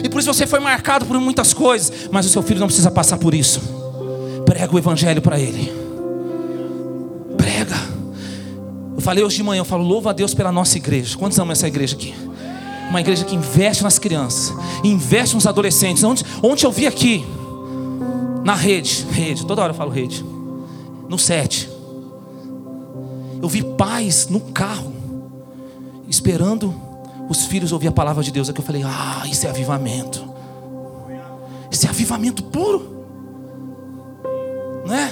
e 0.04 0.08
por 0.08 0.20
isso 0.20 0.32
você 0.32 0.46
foi 0.46 0.60
marcado 0.60 1.04
por 1.04 1.18
muitas 1.18 1.52
coisas, 1.52 2.08
mas 2.12 2.26
o 2.26 2.28
seu 2.28 2.42
filho 2.42 2.60
não 2.60 2.68
precisa 2.68 2.90
passar 2.90 3.18
por 3.18 3.34
isso. 3.34 3.60
Prega 4.46 4.72
o 4.72 4.78
Evangelho 4.78 5.20
para 5.20 5.40
ele, 5.40 5.72
prega. 7.36 7.74
falei 9.00 9.24
hoje 9.24 9.36
de 9.36 9.42
manhã, 9.42 9.60
eu 9.60 9.64
falo, 9.64 9.82
louva 9.82 10.10
a 10.10 10.12
Deus 10.12 10.34
pela 10.34 10.52
nossa 10.52 10.76
igreja. 10.76 11.16
Quantos 11.18 11.36
amam 11.36 11.50
essa 11.50 11.66
igreja 11.66 11.96
aqui? 11.96 12.14
Uma 12.94 13.00
igreja 13.00 13.24
que 13.24 13.34
investe 13.34 13.82
nas 13.82 13.98
crianças, 13.98 14.56
investe 14.84 15.34
nos 15.34 15.48
adolescentes. 15.48 16.04
Ontem, 16.40 16.64
eu 16.64 16.70
vi 16.70 16.86
aqui, 16.86 17.26
na 18.44 18.54
rede, 18.54 19.04
rede, 19.10 19.44
toda 19.44 19.62
hora 19.62 19.72
eu 19.72 19.76
falo 19.76 19.90
rede, 19.90 20.24
no 21.08 21.18
sete. 21.18 21.68
Eu 23.42 23.48
vi 23.48 23.64
pais 23.64 24.28
no 24.28 24.38
carro, 24.38 24.92
esperando 26.08 26.72
os 27.28 27.46
filhos 27.46 27.72
ouvir 27.72 27.88
a 27.88 27.92
palavra 27.92 28.22
de 28.22 28.30
Deus. 28.30 28.48
Aqui 28.48 28.60
eu 28.60 28.64
falei, 28.64 28.84
ah, 28.84 29.24
isso 29.26 29.44
é 29.44 29.50
avivamento. 29.50 30.24
Isso 31.72 31.86
é 31.86 31.88
avivamento 31.88 32.44
puro. 32.44 33.06
Não 34.86 34.94
é? 34.94 35.10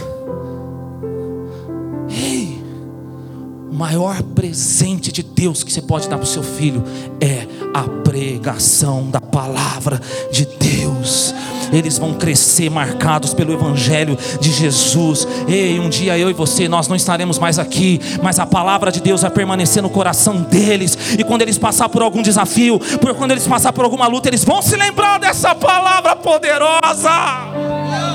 O 3.73 3.75
maior 3.75 4.23
presente 4.23 5.11
de 5.11 5.23
Deus 5.23 5.65
que 5.65 5.73
você 5.73 5.81
pode 5.81 6.07
dar 6.07 6.19
para 6.19 6.25
o 6.25 6.29
seu 6.29 6.43
filho 6.43 6.85
é 7.19 7.47
a 7.73 7.85
pregação 8.05 9.09
da 9.11 9.19
palavra 9.19 9.99
de 10.31 10.45
Deus. 10.45 11.35
Eles 11.73 11.97
vão 11.97 12.13
crescer 12.13 12.69
marcados 12.69 13.33
pelo 13.33 13.51
Evangelho 13.51 14.19
de 14.39 14.53
Jesus. 14.53 15.27
Ei, 15.49 15.81
um 15.81 15.89
dia 15.89 16.19
eu 16.19 16.29
e 16.29 16.35
você, 16.35 16.69
nós 16.69 16.87
não 16.87 16.95
estaremos 16.95 17.39
mais 17.39 17.59
aqui, 17.59 17.99
mas 18.23 18.39
a 18.39 18.45
palavra 18.45 18.93
de 18.93 19.01
Deus 19.01 19.23
vai 19.23 19.31
permanecer 19.31 19.83
no 19.83 19.89
coração 19.89 20.43
deles. 20.43 21.17
E 21.19 21.25
quando 21.25 21.41
eles 21.41 21.57
passar 21.57 21.89
por 21.89 22.03
algum 22.03 22.21
desafio, 22.21 22.79
por 23.01 23.15
quando 23.15 23.31
eles 23.31 23.49
passar 23.49 23.73
por 23.73 23.87
alguma 23.87 24.07
luta, 24.07 24.29
eles 24.29 24.45
vão 24.45 24.61
se 24.61 24.77
lembrar 24.77 25.19
dessa 25.19 25.55
palavra 25.55 26.15
poderosa. 26.15 28.12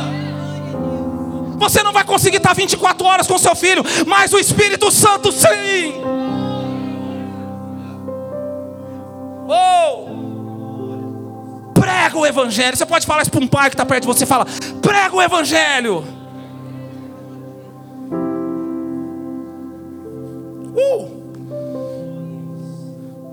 Você 1.58 1.82
não 1.84 1.92
vai 1.92 2.04
conseguir 2.04 2.38
estar 2.38 2.54
24 2.54 3.06
horas 3.06 3.28
com 3.28 3.38
seu 3.38 3.56
filho, 3.56 3.84
mas 4.06 4.32
o 4.32 4.38
Espírito 4.38 4.92
Santo 4.92 5.32
sim. 5.32 5.94
Oh! 9.48 10.08
Prega 11.74 12.18
o 12.18 12.26
Evangelho. 12.26 12.78
Você 12.78 12.86
pode 12.86 13.06
falar 13.06 13.24
isso 13.24 13.32
para 13.32 13.44
um 13.44 13.48
pai 13.48 13.70
que 13.70 13.76
está 13.76 13.86
perto 13.86 14.02
de 14.02 14.08
você. 14.08 14.26
Fala, 14.26 14.46
prega 14.82 15.16
o 15.16 15.22
Evangelho. 15.22 16.04
Uh! 20.76 21.18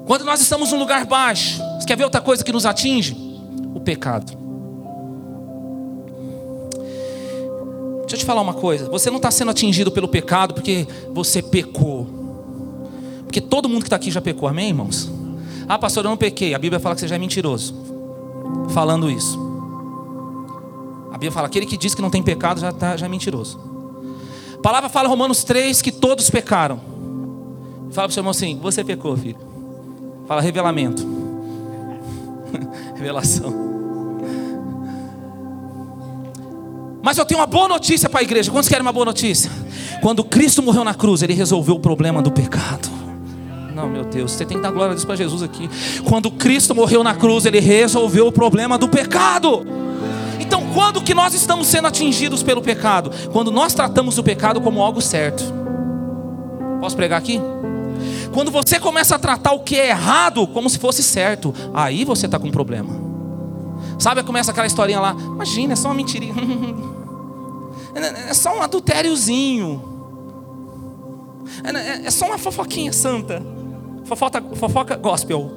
Quando 0.07 0.25
nós 0.25 0.41
estamos 0.41 0.71
num 0.73 0.79
lugar 0.79 1.05
baixo, 1.07 1.61
você 1.79 1.87
quer 1.87 1.97
ver 1.97 2.05
outra 2.05 2.21
coisa 2.21 2.45
que 2.45 2.53
nos 2.53 2.65
atinge? 2.65 3.17
O 3.75 3.81
pecado. 3.81 4.44
Deixa 8.05 8.17
eu 8.17 8.19
te 8.19 8.25
falar 8.25 8.41
uma 8.41 8.55
coisa: 8.55 8.89
você 8.89 9.11
não 9.11 9.17
está 9.17 9.31
sendo 9.31 9.51
atingido 9.51 9.91
pelo 9.91 10.07
pecado 10.09 10.55
porque 10.55 10.87
você 11.13 11.43
pecou. 11.43 12.07
Porque 13.25 13.41
todo 13.41 13.69
mundo 13.69 13.81
que 13.81 13.87
está 13.87 13.97
aqui 13.97 14.11
já 14.11 14.21
pecou, 14.21 14.49
amém, 14.49 14.69
irmãos? 14.69 15.11
Ah, 15.67 15.79
pastor, 15.79 16.05
eu 16.05 16.11
não 16.11 16.17
pequei. 16.17 16.55
A 16.55 16.59
Bíblia 16.59 16.79
fala 16.79 16.95
que 16.95 17.01
você 17.01 17.09
já 17.09 17.17
é 17.17 17.19
mentiroso. 17.19 17.75
Falando 18.71 19.11
isso. 19.11 19.39
A 21.09 21.15
Bíblia 21.15 21.33
fala: 21.33 21.47
aquele 21.47 21.67
que 21.67 21.77
diz 21.77 21.95
que 21.95 22.03
não 22.03 22.11
tem 22.11 22.23
pecado 22.23 22.61
já, 22.61 22.73
tá, 22.73 22.97
já 22.97 23.07
é 23.07 23.09
mentiroso. 23.09 23.59
A 24.55 24.59
palavra 24.63 24.89
fala 24.89 25.07
em 25.07 25.11
Romanos 25.11 25.43
3 25.45 25.81
que 25.81 25.91
todos 25.91 26.29
pecaram. 26.31 26.81
Fala 27.91 28.07
para 28.07 28.11
o 28.11 28.13
seu 28.13 28.21
irmão 28.21 28.31
assim: 28.31 28.59
você 28.59 28.85
pecou, 28.85 29.17
filho. 29.17 29.39
Fala 30.27 30.41
revelamento. 30.41 31.07
Revelação. 32.95 33.64
Mas 37.05 37.19
eu 37.19 37.27
tenho 37.27 37.39
uma 37.39 37.47
boa 37.47 37.69
notícia 37.69 38.09
para 38.09 38.21
a 38.21 38.23
igreja. 38.23 38.51
Quantos 38.51 38.67
querem 38.67 38.81
uma 38.81 38.91
boa 38.91 39.05
notícia? 39.05 39.51
Quando 40.01 40.25
Cristo 40.25 40.63
morreu 40.63 40.83
na 40.83 40.95
cruz, 40.95 41.23
Ele 41.23 41.35
resolveu 41.35 41.75
o 41.75 41.79
problema 41.79 42.23
do 42.23 42.33
pecado. 42.33 42.89
Não, 43.75 43.87
meu 43.87 44.05
Deus, 44.05 44.33
você 44.33 44.47
tem 44.47 44.57
que 44.57 44.63
dar 44.63 44.71
glória 44.71 44.93
a 44.93 44.95
Deus 44.95 45.05
para 45.05 45.15
Jesus 45.15 45.43
aqui. 45.43 45.69
Quando 46.09 46.31
Cristo 46.31 46.75
morreu 46.75 47.05
na 47.05 47.15
cruz, 47.15 47.45
Ele 47.45 47.61
resolveu 47.61 48.29
o 48.29 48.33
problema 48.33 48.79
do 48.79 48.89
pecado. 48.89 49.67
Então, 50.41 50.63
quando 50.73 51.03
que 51.03 51.13
nós 51.13 51.35
estamos 51.35 51.67
sendo 51.67 51.89
atingidos 51.89 52.43
pelo 52.43 52.63
pecado? 52.63 53.11
Quando 53.31 53.51
nós 53.51 53.75
tratamos 53.75 54.17
o 54.17 54.23
pecado 54.23 54.59
como 54.63 54.83
algo 54.83 55.03
certo. 55.03 55.45
Posso 56.81 56.97
pregar 56.97 57.19
aqui? 57.19 57.39
Quando 58.33 58.51
você 58.51 58.81
começa 58.81 59.17
a 59.17 59.19
tratar 59.19 59.53
o 59.53 59.61
que 59.61 59.77
é 59.77 59.91
errado 59.91 60.47
como 60.47 60.71
se 60.71 60.79
fosse 60.79 61.03
certo, 61.03 61.55
aí 61.75 62.03
você 62.03 62.25
está 62.25 62.39
com 62.39 62.49
um 62.49 62.51
problema. 62.51 62.97
Sabe, 63.99 64.23
começa 64.23 64.53
aquela 64.53 64.67
historinha 64.67 65.01
lá. 65.01 65.15
Imagina, 65.15 65.75
é 65.75 65.77
só 65.77 65.89
uma 65.89 65.95
mentirinha. 65.95 66.33
É 67.95 68.35
só 68.35 68.57
um 68.59 68.63
adultériozinho. 68.63 69.95
É, 71.63 72.07
é 72.07 72.11
só 72.11 72.27
uma 72.27 72.39
fofoquinha 72.39 72.93
santa. 72.93 73.43
Fofoca, 74.05 74.43
fofoca 74.55 74.97
gospel. 74.97 75.51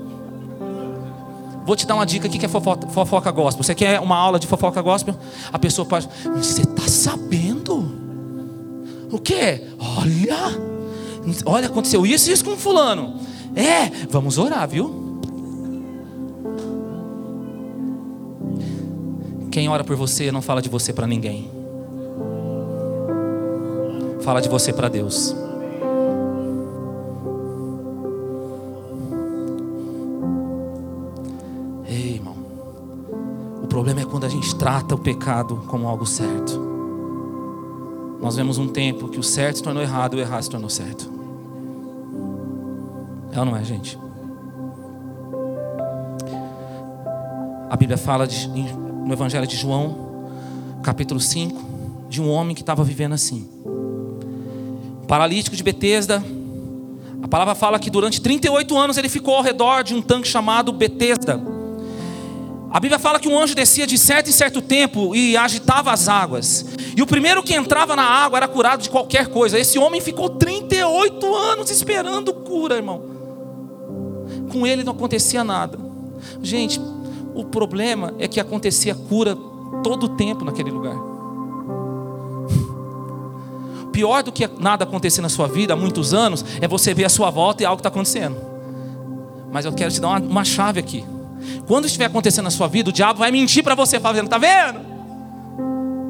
Vou 1.65 1.75
te 1.75 1.85
dar 1.85 1.95
uma 1.95 2.05
dica 2.05 2.27
aqui 2.27 2.39
que 2.39 2.45
é 2.45 2.49
fofoca, 2.49 2.87
fofoca 2.87 3.31
gospel. 3.31 3.63
Você 3.63 3.75
quer 3.75 3.99
uma 3.99 4.15
aula 4.15 4.39
de 4.39 4.47
fofoca 4.47 4.81
gospel? 4.81 5.15
A 5.51 5.59
pessoa 5.59 5.85
pode. 5.85 6.07
Você 6.35 6.61
está 6.61 6.87
sabendo? 6.87 8.07
O 9.11 9.19
que? 9.19 9.63
Olha, 9.77 10.57
olha, 11.45 11.67
aconteceu 11.67 12.05
isso 12.05 12.29
e 12.29 12.33
isso 12.33 12.45
com 12.45 12.55
fulano. 12.55 13.19
É, 13.55 14.07
vamos 14.09 14.37
orar, 14.37 14.67
viu? 14.67 15.07
Quem 19.51 19.67
ora 19.67 19.83
por 19.83 19.95
você 19.95 20.31
não 20.31 20.41
fala 20.41 20.61
de 20.61 20.69
você 20.69 20.93
para 20.93 21.07
ninguém. 21.07 21.56
Fala 24.27 24.41
de 24.41 24.49
você 24.49 24.73
para 24.73 24.89
Deus. 24.89 25.33
Ei, 31.87 32.15
irmão. 32.15 32.35
O 33.63 33.67
problema 33.67 34.01
é 34.01 34.03
quando 34.03 34.25
a 34.25 34.27
gente 34.27 34.53
trata 34.53 34.95
o 34.95 34.97
pecado 34.97 35.63
como 35.67 35.87
algo 35.87 36.05
certo. 36.05 36.59
Nós 38.21 38.35
vemos 38.35 38.57
um 38.57 38.67
tempo 38.67 39.07
que 39.07 39.17
o 39.17 39.23
certo 39.23 39.59
se 39.59 39.63
tornou 39.63 39.81
errado 39.81 40.17
e 40.17 40.19
o 40.19 40.19
errado 40.19 40.43
se 40.43 40.49
tornou 40.49 40.69
certo. 40.69 41.09
É 43.31 43.39
ou 43.39 43.45
não 43.45 43.55
é, 43.55 43.63
gente? 43.63 43.97
A 47.69 47.77
Bíblia 47.77 47.97
fala 47.97 48.27
de, 48.27 48.49
no 48.49 49.13
Evangelho 49.13 49.47
de 49.47 49.55
João, 49.55 49.95
capítulo 50.83 51.21
5, 51.21 51.61
de 52.09 52.21
um 52.21 52.29
homem 52.29 52.53
que 52.53 52.61
estava 52.61 52.83
vivendo 52.83 53.13
assim. 53.13 53.47
Paralítico 55.07 55.55
de 55.55 55.63
Betesda. 55.63 56.23
A 57.21 57.27
palavra 57.27 57.55
fala 57.55 57.79
que 57.79 57.89
durante 57.89 58.21
38 58.21 58.77
anos 58.77 58.97
ele 58.97 59.09
ficou 59.09 59.35
ao 59.35 59.41
redor 59.41 59.83
de 59.83 59.95
um 59.95 60.01
tanque 60.01 60.27
chamado 60.27 60.71
Betesda. 60.71 61.41
A 62.69 62.79
Bíblia 62.79 62.99
fala 62.99 63.19
que 63.19 63.29
um 63.29 63.39
anjo 63.39 63.55
descia 63.55 63.87
de 63.87 63.97
certo 63.97 64.29
em 64.29 64.33
certo 64.33 64.61
tempo 64.61 65.15
e 65.15 65.37
agitava 65.37 65.91
as 65.91 66.09
águas. 66.09 66.65
E 66.95 67.01
o 67.01 67.07
primeiro 67.07 67.41
que 67.41 67.55
entrava 67.55 67.95
na 67.95 68.03
água 68.03 68.37
era 68.37 68.47
curado 68.47 68.83
de 68.83 68.89
qualquer 68.89 69.27
coisa. 69.27 69.57
Esse 69.57 69.79
homem 69.79 70.01
ficou 70.01 70.29
38 70.29 71.35
anos 71.35 71.71
esperando 71.71 72.33
cura, 72.33 72.75
irmão. 72.75 73.01
Com 74.51 74.67
ele 74.67 74.83
não 74.83 74.93
acontecia 74.93 75.43
nada. 75.43 75.79
Gente, 76.41 76.81
o 77.33 77.45
problema 77.45 78.13
é 78.19 78.27
que 78.27 78.39
acontecia 78.39 78.93
cura 78.93 79.35
todo 79.83 80.05
o 80.05 80.09
tempo 80.09 80.43
naquele 80.43 80.71
lugar. 80.71 81.16
Pior 83.97 84.21
do 84.21 84.31
que 84.31 84.47
nada 84.59 84.83
acontecer 84.83 85.21
na 85.21 85.27
sua 85.27 85.47
vida 85.47 85.73
há 85.73 85.75
muitos 85.75 86.13
anos 86.13 86.45
é 86.61 86.67
você 86.67 86.93
ver 86.93 87.05
a 87.05 87.09
sua 87.09 87.31
volta 87.31 87.63
e 87.63 87.65
algo 87.65 87.79
está 87.79 87.89
acontecendo. 87.89 88.37
Mas 89.51 89.65
eu 89.65 89.73
quero 89.73 89.91
te 89.91 89.99
dar 89.99 90.09
uma, 90.09 90.19
uma 90.19 90.45
chave 90.45 90.79
aqui. 90.79 91.03
Quando 91.65 91.85
estiver 91.85 92.05
acontecendo 92.05 92.43
na 92.43 92.51
sua 92.51 92.67
vida, 92.67 92.91
o 92.91 92.93
diabo 92.93 93.17
vai 93.17 93.31
mentir 93.31 93.63
para 93.63 93.73
você, 93.73 93.99
falando: 93.99 94.25
está 94.25 94.37
vendo? 94.37 94.81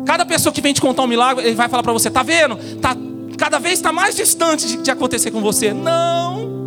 Cada 0.06 0.26
pessoa 0.26 0.52
que 0.52 0.60
vem 0.60 0.73
te 0.73 0.82
contar 0.82 1.04
um 1.04 1.08
milagre, 1.08 1.45
ele 1.45 1.56
vai 1.56 1.69
falar 1.69 1.82
para 1.82 1.93
você: 1.93 2.10
está 2.10 2.23
vendo? 2.23 2.58
Tá, 2.82 2.93
cada 3.38 3.58
vez 3.58 3.76
está 3.76 3.93
mais 3.93 4.17
distante 4.17 4.67
de, 4.67 4.78
de 4.84 4.91
acontecer 4.91 5.32
com 5.32 5.39
você. 5.39 5.71
Não. 5.71 6.58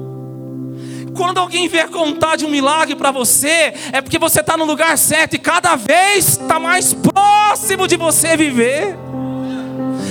Quando 1.14 1.36
alguém 1.36 1.68
vier 1.68 1.90
contar 1.90 2.36
de 2.36 2.46
um 2.46 2.48
milagre 2.48 2.96
para 2.96 3.10
você, 3.10 3.74
é 3.92 4.00
porque 4.00 4.18
você 4.18 4.40
está 4.40 4.56
no 4.56 4.64
lugar 4.64 4.96
certo 4.96 5.34
e 5.34 5.38
cada 5.38 5.76
vez 5.76 6.38
está 6.38 6.58
mais 6.58 6.94
próximo 6.94 7.86
de 7.86 7.98
você 7.98 8.38
viver. 8.38 8.96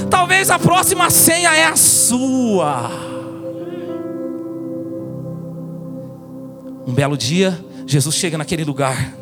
Talvez 0.10 0.50
a 0.50 0.58
próxima 0.58 1.10
senha 1.10 1.54
é 1.56 1.65
a 1.65 1.76
sua. 1.76 2.89
Um 6.88 6.93
belo 6.93 7.15
dia, 7.15 7.63
Jesus 7.86 8.15
chega 8.15 8.38
naquele 8.38 8.63
lugar, 8.63 9.13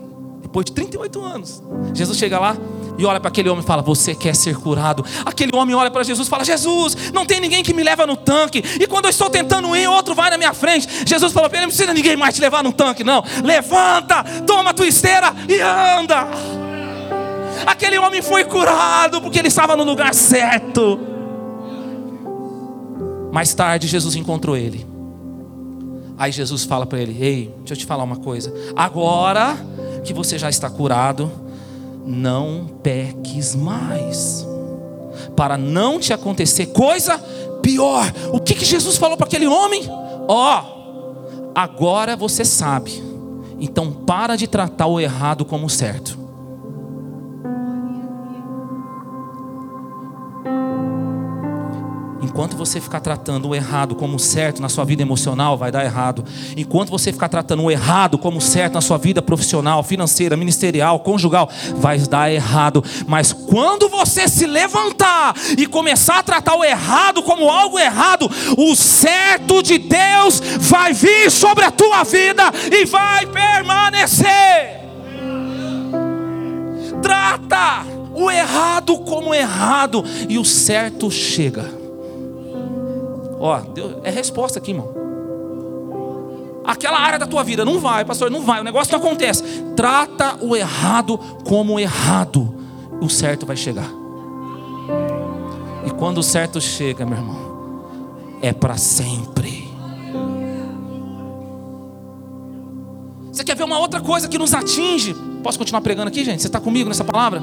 depois 0.42 0.66
de 0.66 0.72
38 0.72 1.22
anos. 1.22 1.64
Jesus 1.94 2.18
chega 2.18 2.40
lá, 2.40 2.56
e 2.98 3.06
olha 3.06 3.20
para 3.20 3.28
aquele 3.28 3.50
homem 3.50 3.64
e 3.64 3.68
fala: 3.68 3.82
Você 3.82 4.16
quer 4.16 4.36
ser 4.36 4.56
curado? 4.56 5.06
Aquele 5.26 5.56
homem 5.56 5.76
olha 5.76 5.92
para 5.92 6.04
Jesus 6.04 6.28
e 6.28 6.32
fala: 6.32 6.44
Jesus, 6.44 7.12
não 7.14 7.26
tem 7.26 7.40
ninguém 7.40 7.64
que 7.64 7.74
me 7.74 7.84
leva 7.84 8.08
no 8.08 8.18
tanque. 8.18 8.64
E 8.80 8.88
quando 8.88 9.06
eu 9.06 9.12
estou 9.12 9.30
tentando 9.30 9.76
ir, 9.76 9.88
outro 9.88 10.16
vai 10.16 10.30
na 10.30 10.38
minha 10.38 10.54
frente. 10.54 10.88
Jesus 11.06 11.32
falou 11.32 11.50
para 11.50 11.60
ele: 11.60 11.68
Não 11.68 11.72
precisa 11.72 11.94
ninguém 11.94 12.18
mais 12.18 12.36
te 12.36 12.42
levar 12.42 12.64
no 12.64 12.74
tanque, 12.74 13.04
não. 13.04 13.24
Levanta, 13.44 14.24
toma 14.46 14.72
a 14.72 14.74
tua 14.74 14.88
esteira 14.88 15.34
e 15.48 15.60
anda. 15.62 16.28
Aquele 17.66 17.98
homem 17.98 18.22
foi 18.22 18.44
curado 18.44 19.22
porque 19.22 19.40
ele 19.40 19.48
estava 19.48 19.76
no 19.76 19.84
lugar 19.84 20.14
certo. 20.14 21.00
Mais 23.32 23.54
tarde, 23.54 23.88
Jesus 23.88 24.16
encontrou 24.16 24.56
ele. 24.56 24.86
Aí 26.18 26.32
Jesus 26.32 26.64
fala 26.64 26.86
para 26.86 27.00
ele: 27.00 27.16
Ei, 27.24 27.54
deixa 27.60 27.74
eu 27.74 27.78
te 27.78 27.86
falar 27.86 28.04
uma 28.04 28.18
coisa. 28.18 28.54
Agora 28.76 29.58
que 30.04 30.14
você 30.14 30.40
já 30.40 30.50
está 30.50 30.70
curado, 30.70 31.32
não 32.06 32.68
peques 32.82 33.54
mais, 33.54 34.48
para 35.36 35.58
não 35.58 36.00
te 36.00 36.14
acontecer 36.14 36.68
coisa 36.68 37.20
pior. 37.62 38.12
O 38.32 38.40
que, 38.40 38.56
que 38.56 38.66
Jesus 38.66 38.98
falou 38.98 39.18
para 39.18 39.28
aquele 39.28 39.46
homem? 39.46 39.84
Ó, 40.28 40.62
oh, 40.62 41.52
agora 41.54 42.16
você 42.16 42.44
sabe, 42.44 43.04
então 43.60 43.92
para 43.92 44.36
de 44.36 44.48
tratar 44.48 44.88
o 44.88 45.00
errado 45.00 45.46
como 45.46 45.70
certo. 45.70 46.27
Enquanto 52.38 52.56
você 52.56 52.80
ficar 52.80 53.00
tratando 53.00 53.48
o 53.48 53.56
errado 53.56 53.96
como 53.96 54.20
certo 54.20 54.62
na 54.62 54.70
sua 54.70 54.86
vida 54.86 55.02
emocional, 55.02 55.58
vai 55.58 55.72
dar 55.72 55.84
errado. 55.84 56.24
Enquanto 56.56 56.92
você 56.92 57.12
ficar 57.12 57.30
tratando 57.30 57.64
o 57.64 57.72
errado 57.72 58.16
como 58.16 58.40
certo 58.40 58.76
na 58.76 58.82
sua 58.82 59.00
vida 59.00 59.24
profissional, 59.24 59.82
financeira, 59.82 60.38
ministerial, 60.38 61.00
conjugal, 61.00 61.50
vai 61.78 61.98
dar 61.98 62.32
errado. 62.32 62.84
Mas 63.08 63.34
quando 63.34 63.90
você 63.90 64.28
se 64.28 64.46
levantar 64.46 65.34
e 65.58 65.66
começar 65.66 66.20
a 66.20 66.24
tratar 66.24 66.54
o 66.54 66.64
errado 66.64 67.24
como 67.24 67.50
algo 67.50 67.80
errado, 67.80 68.30
o 68.56 68.76
certo 68.76 69.64
de 69.64 69.80
Deus 69.80 70.40
vai 70.60 70.94
vir 70.94 71.32
sobre 71.32 71.66
a 71.66 71.72
tua 71.72 72.04
vida 72.04 72.52
e 72.72 72.86
vai 72.86 73.26
permanecer. 73.26 74.86
Trata 77.02 77.84
o 78.14 78.30
errado 78.30 78.96
como 79.00 79.34
errado 79.34 80.06
e 80.30 80.38
o 80.38 80.46
certo 80.46 81.10
chega. 81.10 81.77
Ó, 83.40 83.60
Deus, 83.60 83.96
é 84.04 84.10
resposta 84.10 84.60
aqui, 84.60 84.72
irmão. 84.72 85.08
Aquela 86.66 87.00
área 87.00 87.18
da 87.18 87.26
tua 87.26 87.44
vida 87.44 87.64
não 87.64 87.80
vai, 87.80 88.04
pastor, 88.04 88.30
não 88.30 88.42
vai, 88.42 88.60
o 88.60 88.64
negócio 88.64 88.92
não 88.92 89.00
acontece. 89.00 89.42
Trata 89.76 90.38
o 90.42 90.56
errado 90.56 91.18
como 91.46 91.80
errado, 91.80 92.54
o 93.02 93.10
certo 93.10 93.46
vai 93.46 93.56
chegar. 93.56 93.90
E 95.86 95.90
quando 95.92 96.18
o 96.18 96.24
certo 96.24 96.60
chega, 96.60 97.06
meu 97.06 97.18
irmão, 97.18 97.48
é 98.42 98.52
para 98.52 98.76
sempre. 98.76 99.68
Você 103.32 103.44
quer 103.44 103.56
ver 103.56 103.64
uma 103.64 103.80
outra 103.80 104.02
coisa 104.02 104.28
que 104.28 104.38
nos 104.38 104.54
atinge? 104.54 105.16
Posso 105.42 105.58
continuar 105.58 105.80
pregando 105.82 106.10
aqui, 106.10 106.26
gente? 106.26 106.42
Você 106.42 106.48
está 106.48 106.60
comigo 106.60 106.90
nessa 106.90 107.04
palavra? 107.04 107.42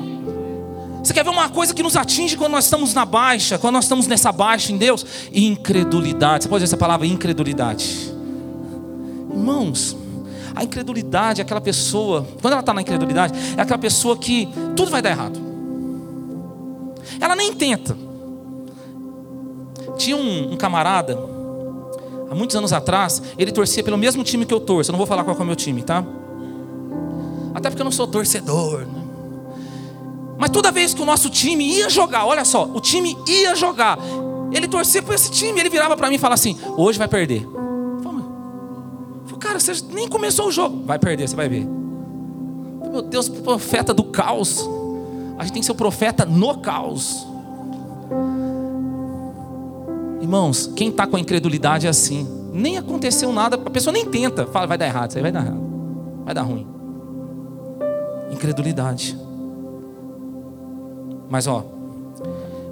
Você 1.05 1.13
quer 1.13 1.23
ver 1.23 1.29
uma 1.29 1.51
coisa 1.51 1.75
que 1.75 1.83
nos 1.83 1.97
atinge 1.97 2.35
quando 2.35 2.53
nós 2.53 2.65
estamos 2.65 2.95
na 2.95 3.05
baixa, 3.05 3.59
quando 3.59 3.75
nós 3.75 3.85
estamos 3.85 4.07
nessa 4.07 4.33
baixa 4.33 4.73
em 4.73 4.79
Deus? 4.79 5.05
Incredulidade. 5.35 6.45
Você 6.45 6.49
pode 6.49 6.65
dizer 6.65 6.75
essa 6.75 6.79
palavra 6.79 7.07
incredulidade. 7.07 8.11
Irmãos, 9.31 9.95
a 10.55 10.65
incredulidade 10.65 11.43
é 11.43 11.45
aquela 11.45 11.61
pessoa, 11.61 12.27
quando 12.41 12.55
ela 12.55 12.61
está 12.61 12.73
na 12.73 12.81
incredulidade, 12.81 13.35
é 13.55 13.61
aquela 13.61 13.79
pessoa 13.79 14.17
que 14.17 14.49
tudo 14.75 14.91
vai 14.91 15.03
dar 15.03 15.11
errado. 15.11 15.39
Ela 17.21 17.37
nem 17.37 17.53
tenta. 17.53 17.95
Tinha 19.99 20.17
um, 20.17 20.55
um 20.55 20.57
camarada, 20.57 21.19
há 22.31 22.35
muitos 22.35 22.57
anos 22.57 22.73
atrás, 22.73 23.23
ele 23.37 23.53
torcia 23.53 23.85
pelo 23.85 23.99
mesmo 23.99 24.25
time 24.25 24.47
que 24.47 24.55
eu 24.55 24.61
torço. 24.61 24.91
Eu 24.91 24.93
não 24.93 24.99
vou 24.99 25.07
falar 25.07 25.23
qual 25.23 25.37
é 25.37 25.43
o 25.43 25.45
meu 25.45 25.55
time, 25.55 25.83
tá? 25.83 26.03
Até 27.55 27.69
porque 27.69 27.83
eu 27.83 27.85
não 27.85 27.93
sou 27.93 28.07
torcedor, 28.07 28.87
né? 28.87 29.04
Mas 30.39 30.51
toda 30.51 30.71
vez 30.71 30.93
que 30.93 31.03
o 31.03 31.05
nosso 31.05 31.31
time 31.31 31.65
ia 31.65 31.89
jogar, 31.89 32.27
olha 32.27 32.45
só, 32.45 32.65
o 32.65 32.81
time 32.81 33.17
ia 33.29 33.55
jogar, 33.55 33.99
ele 34.53 34.69
torcia 34.69 35.03
por 35.03 35.15
esse 35.15 35.31
time, 35.31 35.59
ele 35.61 35.69
virava 35.69 35.97
para 35.97 36.09
mim 36.09 36.17
e 36.17 36.19
falava 36.19 36.35
assim: 36.35 36.57
hoje 36.77 36.99
vai 36.99 37.09
perder. 37.09 37.47
Falei, 39.25 39.39
cara, 39.39 39.59
você 39.59 39.73
nem 39.93 40.09
começou 40.09 40.49
o 40.49 40.53
jogo, 40.53 40.85
vai 40.85 40.99
perder, 40.99 41.29
você 41.29 41.37
vai 41.37 41.49
ver. 41.49 41.67
Meu 42.91 43.03
Deus, 43.03 43.29
profeta 43.29 43.93
do 43.93 44.05
caos. 44.05 44.69
A 45.37 45.43
gente 45.43 45.53
tem 45.53 45.61
que 45.61 45.67
ser 45.67 45.73
o 45.73 45.77
profeta 45.77 46.25
no 46.25 46.59
caos. 46.59 47.27
Irmãos, 50.21 50.71
quem 50.77 50.89
está 50.89 51.07
com 51.07 51.17
a 51.17 51.21
incredulidade 51.21 51.87
é 51.87 51.91
assim. 51.91 52.27
Nem 52.53 52.79
aconteceu 52.79 53.33
nada, 53.33 53.57
a 53.57 53.71
pessoa 53.71 53.93
nem 53.93 54.07
tenta. 54.07 54.47
Fala, 54.47 54.67
vai 54.67 54.79
dar 54.79 54.87
errado, 54.87 55.11
isso 55.11 55.19
aí 55.19 55.23
vai 55.23 55.33
dar 55.33 55.45
errado. 55.45 55.61
Vai 56.25 56.35
dar 56.35 56.43
ruim. 56.43 56.67
Incredulidade. 58.31 59.19
Mas 61.29 61.47
ó, 61.47 61.65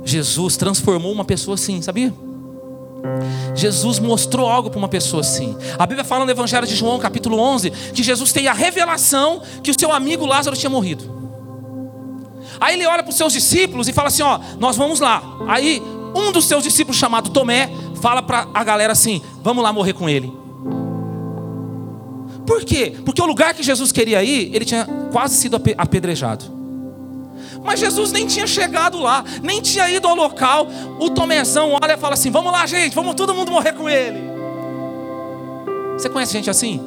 Jesus 0.05 0.57
transformou 0.57 1.13
uma 1.13 1.25
pessoa 1.25 1.55
assim, 1.55 1.81
sabia? 1.83 2.13
Jesus 3.55 3.99
mostrou 3.99 4.49
algo 4.49 4.71
para 4.71 4.79
uma 4.79 4.89
pessoa 4.89 5.21
assim. 5.21 5.57
A 5.79 5.87
Bíblia 5.87 6.05
fala 6.05 6.25
no 6.25 6.31
Evangelho 6.31 6.67
de 6.67 6.75
João, 6.75 6.99
capítulo 6.99 7.39
11, 7.39 7.71
que 7.71 8.03
Jesus 8.03 8.33
tem 8.33 8.47
a 8.49 8.53
revelação 8.53 9.43
que 9.63 9.71
o 9.71 9.79
seu 9.79 9.93
amigo 9.93 10.25
Lázaro 10.25 10.57
tinha 10.57 10.71
morrido. 10.71 11.23
Aí 12.61 12.75
ele 12.75 12.87
olha 12.87 13.03
para 13.03 13.11
os 13.11 13.17
seus 13.17 13.33
discípulos 13.33 13.89
e 13.89 13.93
fala 13.93 14.09
assim: 14.09 14.23
Ó, 14.23 14.39
nós 14.59 14.77
vamos 14.77 15.01
lá. 15.01 15.23
Aí 15.49 15.83
um 16.15 16.31
dos 16.31 16.45
seus 16.45 16.63
discípulos, 16.63 16.97
chamado 16.97 17.31
Tomé, 17.31 17.71
fala 18.01 18.23
para 18.23 18.47
a 18.55 18.63
galera 18.65 18.93
assim: 18.93 19.21
Vamos 19.43 19.63
lá 19.63 19.73
morrer 19.73 19.95
com 19.95 20.09
ele. 20.09 20.33
Por 22.47 22.65
quê? 22.65 22.95
Porque 23.05 23.23
o 23.23 23.27
lugar 23.27 23.55
que 23.55 23.63
Jesus 23.63 23.93
queria 23.93 24.23
ir, 24.23 24.55
ele 24.55 24.65
tinha 24.65 24.87
quase 25.11 25.37
sido 25.37 25.61
apedrejado. 25.77 26.62
Mas 27.65 27.79
Jesus 27.79 28.11
nem 28.13 28.27
tinha 28.27 28.47
chegado 28.47 28.99
lá, 28.99 29.25
nem 29.43 29.61
tinha 29.61 29.89
ido 29.89 30.09
ao 30.09 30.15
local. 30.15 30.67
O 30.99 31.11
Tomezão 31.11 31.79
olha 31.81 31.95
e 31.95 31.97
fala 31.97 32.15
assim: 32.15 32.31
Vamos 32.31 32.53
lá, 32.53 32.67
gente, 32.67 32.95
vamos 32.95 33.15
todo 33.15 33.35
mundo 33.35 33.51
morrer 33.51 33.73
com 33.73 33.89
ele. 33.89 34.21
Você 35.95 36.09
conhece 36.09 36.33
gente 36.33 36.51
assim? 36.51 36.81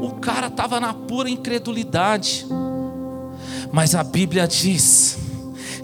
O 0.00 0.12
cara 0.20 0.48
estava 0.48 0.78
na 0.78 0.92
pura 0.92 1.30
incredulidade. 1.30 2.46
Mas 3.72 3.94
a 3.94 4.02
Bíblia 4.02 4.46
diz 4.46 5.27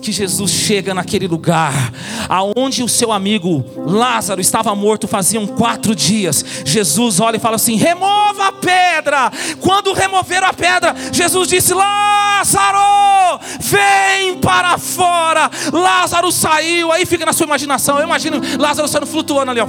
que 0.04 0.12
Jesus 0.12 0.50
chega 0.50 0.92
naquele 0.92 1.26
lugar, 1.26 1.90
aonde 2.28 2.82
o 2.82 2.88
seu 2.88 3.10
amigo 3.10 3.64
Lázaro 3.86 4.38
estava 4.38 4.74
morto 4.74 5.08
faziam 5.08 5.46
quatro 5.46 5.94
dias. 5.94 6.44
Jesus 6.64 7.20
olha 7.20 7.38
e 7.38 7.40
fala 7.40 7.56
assim: 7.56 7.76
remova 7.76 8.48
a 8.48 8.52
pedra. 8.52 9.32
Quando 9.60 9.94
removeram 9.94 10.46
a 10.46 10.52
pedra, 10.52 10.94
Jesus 11.10 11.48
disse: 11.48 11.72
Lázaro, 11.72 13.40
vem 13.60 14.38
para 14.38 14.76
fora. 14.76 15.50
Lázaro 15.72 16.30
saiu. 16.30 16.92
Aí 16.92 17.06
fica 17.06 17.24
na 17.24 17.32
sua 17.32 17.46
imaginação. 17.46 17.98
Eu 17.98 18.04
imagino 18.04 18.42
Lázaro 18.58 18.86
saindo 18.86 19.06
flutuando 19.06 19.52
ali, 19.52 19.60
ó. 19.60 19.66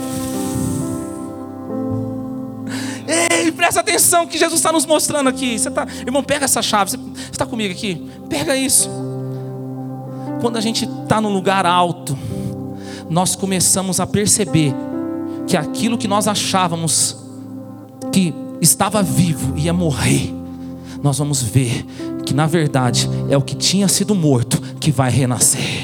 Ei, 3.07 3.51
presta 3.51 3.79
atenção 3.79 4.27
que 4.27 4.37
Jesus 4.37 4.59
está 4.59 4.71
nos 4.71 4.85
mostrando 4.85 5.29
aqui. 5.29 5.57
Você 5.57 5.71
tá, 5.71 5.87
irmão, 6.05 6.21
pega 6.21 6.43
essa 6.43 6.61
chave. 6.61 6.91
Você 6.91 6.99
está 7.31 7.45
comigo 7.45 7.73
aqui? 7.73 8.05
Pega 8.27 8.57
isso 8.57 9.14
quando 10.45 10.57
a 10.57 10.61
gente 10.61 10.85
está 10.85 11.19
num 11.19 11.33
lugar 11.33 11.65
alto, 11.65 12.15
nós 13.09 13.35
começamos 13.35 13.99
a 13.99 14.05
perceber 14.05 14.75
que 15.47 15.57
aquilo 15.57 15.97
que 15.97 16.07
nós 16.07 16.27
achávamos 16.27 17.17
que 18.11 18.31
estava 18.61 19.01
vivo, 19.01 19.57
ia 19.57 19.73
morrer, 19.73 20.31
nós 21.01 21.17
vamos 21.17 21.41
ver 21.41 21.83
que 22.23 22.31
na 22.31 22.45
verdade 22.45 23.09
é 23.27 23.35
o 23.35 23.41
que 23.41 23.55
tinha 23.55 23.87
sido 23.87 24.13
morto 24.13 24.61
que 24.79 24.91
vai 24.91 25.09
renascer. 25.09 25.74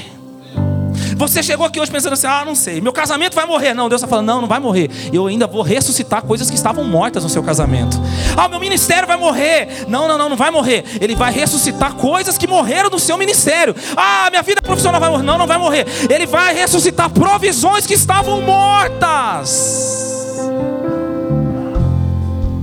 Você 1.21 1.43
chegou 1.43 1.67
aqui 1.67 1.79
hoje 1.79 1.91
pensando 1.91 2.13
assim: 2.13 2.25
ah, 2.25 2.43
não 2.43 2.55
sei, 2.55 2.81
meu 2.81 2.91
casamento 2.91 3.35
vai 3.35 3.45
morrer. 3.45 3.75
Não, 3.75 3.87
Deus 3.87 4.01
está 4.01 4.07
falando: 4.07 4.25
não, 4.25 4.41
não 4.41 4.47
vai 4.47 4.59
morrer. 4.59 4.89
Eu 5.13 5.27
ainda 5.27 5.45
vou 5.45 5.61
ressuscitar 5.61 6.23
coisas 6.23 6.49
que 6.49 6.55
estavam 6.55 6.83
mortas 6.83 7.21
no 7.21 7.29
seu 7.29 7.43
casamento. 7.43 8.01
Ah, 8.35 8.47
meu 8.47 8.59
ministério 8.59 9.07
vai 9.07 9.17
morrer. 9.17 9.85
Não, 9.87 10.07
não, 10.07 10.17
não, 10.17 10.29
não 10.29 10.35
vai 10.35 10.49
morrer. 10.49 10.83
Ele 10.99 11.15
vai 11.15 11.31
ressuscitar 11.31 11.93
coisas 11.93 12.39
que 12.39 12.47
morreram 12.47 12.89
no 12.89 12.97
seu 12.97 13.19
ministério. 13.19 13.75
Ah, 13.95 14.29
minha 14.31 14.41
vida 14.41 14.63
profissional 14.63 14.99
vai 14.99 15.11
morrer. 15.11 15.23
Não, 15.23 15.37
não 15.37 15.45
vai 15.45 15.59
morrer. 15.59 15.85
Ele 16.09 16.25
vai 16.25 16.55
ressuscitar 16.55 17.07
provisões 17.11 17.85
que 17.85 17.93
estavam 17.93 18.41
mortas. 18.41 19.91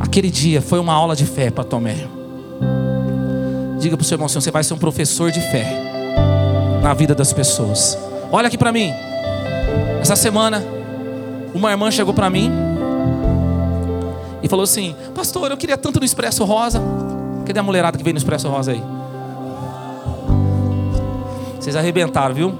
Aquele 0.01 0.32
dia 0.32 0.61
foi 0.61 0.80
uma 0.80 0.95
aula 0.95 1.14
de 1.14 1.26
fé 1.26 1.49
para 1.49 1.62
Tomé. 1.62 2.09
Diga 3.78 3.97
para 3.97 4.03
o 4.03 4.07
seu 4.07 4.16
irmão 4.16 4.26
assim: 4.26 4.41
você 4.41 4.51
vai 4.51 4.64
ser 4.64 4.74
um 4.74 4.78
professor 4.78 5.30
de 5.30 5.41
fé 5.41 5.64
na 6.82 6.93
vida 6.93 7.14
das 7.14 7.32
pessoas. 7.32 7.97
Olha 8.31 8.49
aqui 8.49 8.59
para 8.59 8.72
mim. 8.72 8.93
Essa 10.01 10.14
semana, 10.14 10.62
uma 11.55 11.70
irmã 11.70 11.91
chegou 11.91 12.12
para 12.12 12.29
mim 12.29 12.51
e 14.43 14.49
falou 14.49 14.64
assim: 14.64 14.95
Pastor, 15.14 15.51
eu 15.51 15.57
queria 15.57 15.76
tanto 15.76 15.99
no 15.99 16.05
Expresso 16.05 16.45
Rosa. 16.45 16.81
Cadê 17.47 17.59
a 17.59 17.62
mulherada 17.62 17.97
que 17.97 18.05
veio 18.05 18.14
no 18.14 18.18
Expresso 18.18 18.49
Rosa 18.49 18.72
aí? 18.72 18.83
Vocês 21.59 21.74
arrebentaram, 21.74 22.35
viu? 22.35 22.55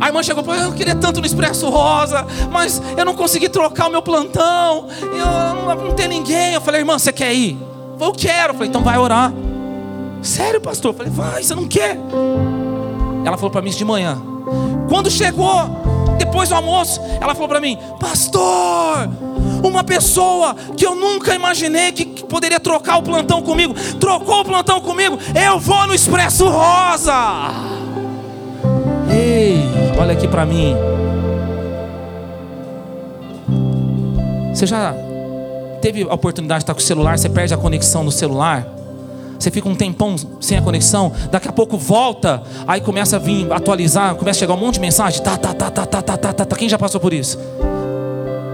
A 0.00 0.06
irmã 0.06 0.22
chegou 0.22 0.44
para 0.44 0.62
eu 0.62 0.72
queria 0.72 0.94
tanto 0.94 1.20
no 1.20 1.26
Expresso 1.26 1.68
Rosa, 1.68 2.24
mas 2.50 2.80
eu 2.96 3.04
não 3.04 3.14
consegui 3.14 3.48
trocar 3.48 3.88
o 3.88 3.90
meu 3.90 4.02
plantão. 4.02 4.86
Eu 5.02 5.54
não, 5.66 5.86
não 5.86 5.94
tem 5.94 6.06
ninguém. 6.06 6.54
Eu 6.54 6.60
falei, 6.60 6.82
irmã, 6.82 6.98
você 6.98 7.12
quer 7.12 7.34
ir? 7.34 7.58
Eu 8.00 8.12
quero. 8.12 8.50
Eu 8.50 8.54
falei, 8.54 8.68
então 8.68 8.82
vai 8.82 8.96
orar. 8.96 9.32
Sério, 10.22 10.60
pastor? 10.60 10.92
Eu 10.92 10.96
falei, 10.96 11.12
vai, 11.12 11.42
você 11.42 11.54
não 11.54 11.66
quer? 11.66 11.96
Ela 13.24 13.36
falou 13.36 13.50
para 13.50 13.62
mim 13.62 13.70
isso 13.70 13.78
de 13.78 13.84
manhã. 13.84 14.20
Quando 14.88 15.10
chegou, 15.10 15.68
depois 16.18 16.48
do 16.48 16.54
almoço, 16.54 17.00
ela 17.20 17.34
falou 17.34 17.48
para 17.48 17.60
mim: 17.60 17.78
Pastor, 18.00 19.08
uma 19.62 19.84
pessoa 19.84 20.54
que 20.76 20.86
eu 20.86 20.94
nunca 20.94 21.34
imaginei 21.34 21.92
que, 21.92 22.04
poderia 22.24 22.60
trocar 22.60 22.98
o 22.98 23.02
plantão 23.02 23.42
comigo, 23.42 23.74
trocou 23.98 24.40
o 24.40 24.44
plantão 24.44 24.80
comigo. 24.80 25.18
Eu 25.34 25.58
vou 25.58 25.86
no 25.86 25.94
Expresso 25.94 26.48
Rosa. 26.48 27.50
Ei, 29.10 29.62
olha 29.98 30.12
aqui 30.12 30.26
para 30.26 30.44
mim. 30.44 30.74
Você 34.54 34.66
já 34.66 34.92
teve 35.80 36.02
a 36.02 36.14
oportunidade 36.14 36.60
de 36.60 36.64
estar 36.64 36.74
com 36.74 36.80
o 36.80 36.82
celular, 36.82 37.16
você 37.16 37.28
perde 37.28 37.54
a 37.54 37.56
conexão 37.56 38.02
no 38.02 38.10
celular? 38.10 38.77
Você 39.38 39.50
fica 39.50 39.68
um 39.68 39.74
tempão 39.74 40.16
sem 40.40 40.58
a 40.58 40.62
conexão, 40.62 41.12
daqui 41.30 41.48
a 41.48 41.52
pouco 41.52 41.78
volta, 41.78 42.42
aí 42.66 42.80
começa 42.80 43.16
a 43.16 43.18
vir 43.18 43.50
atualizar, 43.52 44.14
começa 44.16 44.38
a 44.38 44.40
chegar 44.40 44.54
um 44.54 44.58
monte 44.58 44.74
de 44.74 44.80
mensagem. 44.80 45.22
Tá, 45.22 45.36
tá, 45.36 45.54
tá, 45.54 45.70
tá, 45.70 45.86
tá, 45.86 46.02
tá, 46.02 46.16
tá, 46.16 46.32
tá. 46.32 46.44
tá. 46.44 46.56
Quem 46.56 46.68
já 46.68 46.78
passou 46.78 47.00
por 47.00 47.12
isso? 47.12 47.38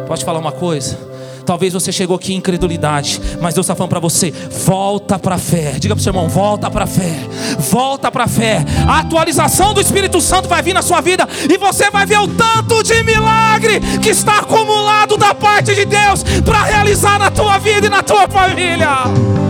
Pode 0.07 0.25
falar 0.25 0.39
uma 0.39 0.53
coisa? 0.53 1.15
Talvez 1.45 1.73
você 1.75 1.93
chegou 1.93 2.17
aqui 2.17 2.33
em 2.33 2.37
incredulidade, 2.37 3.21
mas 3.41 3.55
Deus 3.55 3.67
está 3.67 3.75
falando 3.75 3.91
para 3.91 4.01
você: 4.01 4.31
volta 4.65 5.19
para 5.19 5.35
a 5.35 5.39
fé. 5.39 5.73
Diga 5.79 5.95
para 5.95 6.01
o 6.01 6.03
seu 6.03 6.11
irmão: 6.11 6.29
volta 6.29 6.71
para 6.71 6.85
a 6.85 6.87
fé. 6.87 7.13
Volta 7.59 8.11
para 8.11 8.25
a 8.25 8.29
fé. 8.29 8.65
A 8.89 9.01
atualização 9.01 9.75
do 9.75 9.81
Espírito 9.81 10.21
Santo 10.21 10.49
vai 10.49 10.63
vir 10.63 10.73
na 10.73 10.83
sua 10.83 11.01
vida 11.01 11.29
e 11.49 11.59
você 11.59 11.91
vai 11.91 12.07
ver 12.07 12.19
o 12.19 12.29
tanto 12.29 12.83
de 12.83 13.03
milagre 13.03 13.81
que 14.03 14.11
está 14.11 14.39
acumulado 14.39 15.17
da 15.17 15.35
parte 15.35 15.75
de 15.75 15.85
Deus 15.85 16.23
para 16.45 16.65
realizar 16.65 17.19
na 17.19 17.31
tua 17.31 17.59
vida 17.59 17.87
e 17.87 17.91
na 17.91 18.03
tua 18.03 18.27
família. 18.27 19.44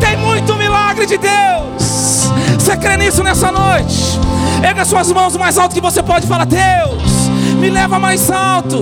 Tem 0.00 0.16
muito 0.16 0.54
milagre 0.56 1.06
de 1.06 1.18
Deus. 1.18 2.30
Você 2.58 2.76
crê 2.76 2.96
nisso 2.96 3.22
nessa 3.22 3.52
noite? 3.52 4.18
Erga 4.62 4.84
suas 4.84 5.10
mãos 5.12 5.36
mais 5.36 5.58
alto 5.58 5.74
que 5.74 5.80
você 5.80 6.02
pode 6.02 6.26
falar: 6.26 6.46
Deus, 6.46 7.28
me 7.60 7.70
leva 7.70 7.98
mais 7.98 8.30
alto. 8.30 8.78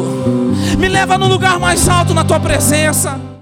Me 0.79 0.89
leva 0.89 1.19
no 1.19 1.27
lugar 1.27 1.59
mais 1.59 1.89
alto 1.89 2.15
na 2.15 2.25
tua 2.25 2.41
presença. 2.41 3.34